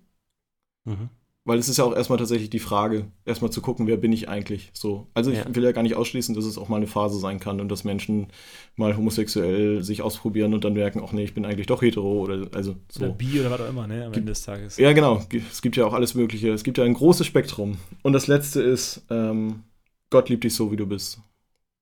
[0.84, 1.08] Mhm.
[1.44, 4.28] Weil es ist ja auch erstmal tatsächlich die Frage, erstmal zu gucken, wer bin ich
[4.28, 5.06] eigentlich so.
[5.14, 5.54] Also ich Ja.
[5.54, 7.82] will ja gar nicht ausschließen, dass es auch mal eine Phase sein kann und dass
[7.82, 8.28] Menschen
[8.76, 12.46] mal homosexuell sich ausprobieren und dann merken, ach nee, ich bin eigentlich doch hetero oder
[12.54, 13.04] also so.
[13.04, 14.04] Oder Bi oder was auch immer, ne?
[14.04, 14.76] Am Ende des Tages.
[14.76, 15.24] Ja, genau.
[15.50, 16.52] Es gibt ja auch alles Mögliche.
[16.52, 17.78] Es gibt ja ein großes Spektrum.
[18.02, 19.62] Und das letzte ist, ähm,
[20.10, 21.20] Gott liebt dich so, wie du bist.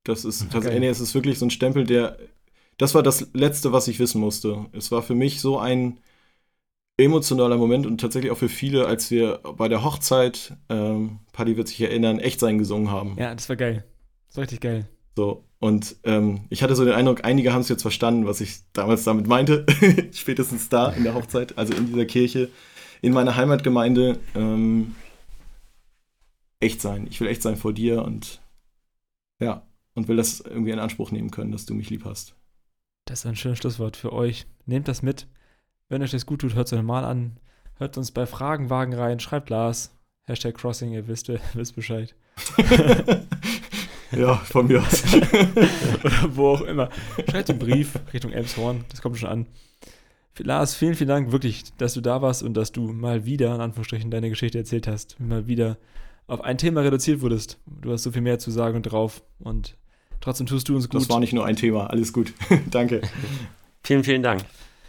[0.05, 0.79] Das ist, das, Geil.
[0.79, 2.17] nee, es ist wirklich so ein Stempel, der.
[2.77, 4.67] Das war das Letzte, was ich wissen musste.
[4.71, 5.99] Es war für mich so ein
[6.99, 11.69] emotionaler Moment und tatsächlich auch für viele, als wir bei der Hochzeit, ähm, Paddy wird
[11.69, 13.17] sich erinnern, echt sein gesungen haben.
[13.17, 13.85] Ja, das war geil.
[14.27, 14.89] Das war richtig geil.
[15.17, 18.59] So, und ähm, ich hatte so den Eindruck, einige haben es jetzt verstanden, was ich
[18.73, 19.65] damals damit meinte.
[20.13, 22.51] Spätestens da in der Hochzeit, also in dieser Kirche,
[23.01, 24.19] in meiner Heimatgemeinde.
[24.35, 24.95] Ähm,
[26.61, 27.07] echt sein.
[27.11, 28.41] Ich will echt sein vor dir und
[29.41, 32.35] ja, und will das irgendwie in Anspruch nehmen können, dass du mich lieb hast.
[33.05, 34.47] Das ist ein schönes Schlusswort für euch.
[34.67, 35.27] Nehmt das mit.
[35.89, 37.39] Wenn euch das gut tut, hört es euch nochmal an.
[37.77, 39.21] Hört uns bei Fragenwagen rein.
[39.21, 39.95] Schreibt Lars.
[40.25, 42.15] Hashtag Crossing, ihr wisst, ihr wisst Bescheid.
[44.13, 45.03] ja, von mir aus.
[46.05, 46.91] Oder wo auch immer.
[47.31, 48.85] Schreibt einen Brief Richtung Elmshorn.
[48.91, 49.47] Das kommt schon an.
[50.39, 53.61] Lars, vielen, vielen Dank wirklich, dass du da warst und dass du mal wieder, in
[53.61, 55.19] Anführungsstrichen, deine Geschichte erzählt hast.
[55.19, 55.79] Mal wieder
[56.27, 57.59] auf ein Thema reduziert wurdest.
[57.67, 59.23] Du hast so viel mehr zu sagen und drauf.
[59.41, 59.77] Und
[60.21, 61.01] trotzdem tust du uns gut.
[61.01, 61.89] Das war nicht nur ein Thema.
[61.89, 62.35] Alles gut.
[62.71, 63.01] Danke.
[63.83, 64.45] Vielen, vielen Dank.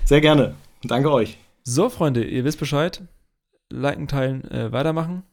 [0.06, 0.56] Sehr gerne.
[0.84, 1.38] Danke euch.
[1.64, 3.04] So, Freunde, ihr wisst Bescheid.
[3.72, 5.24] Liken, teilen, äh, weitermachen.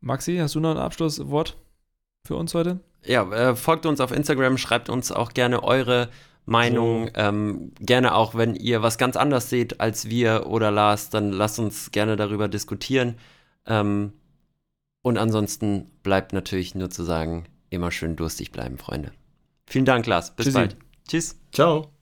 [0.00, 1.56] Maxi, hast du noch ein Abschlusswort
[2.26, 2.80] für uns heute?
[3.04, 6.10] Ja, äh, folgt uns auf Instagram, schreibt uns auch gerne eure
[6.44, 7.10] Meinung.
[7.14, 11.58] Ähm, gerne auch, wenn ihr was ganz anders seht als wir oder Lars, dann lasst
[11.58, 13.16] uns gerne darüber diskutieren.
[13.66, 14.12] Ähm,
[15.02, 19.12] und ansonsten bleibt natürlich nur zu sagen, immer schön durstig bleiben, Freunde.
[19.66, 20.34] Vielen Dank, Lars.
[20.34, 20.58] Bis Tschüssi.
[20.58, 20.76] bald.
[21.08, 21.40] Tschüss.
[21.52, 21.95] Ciao.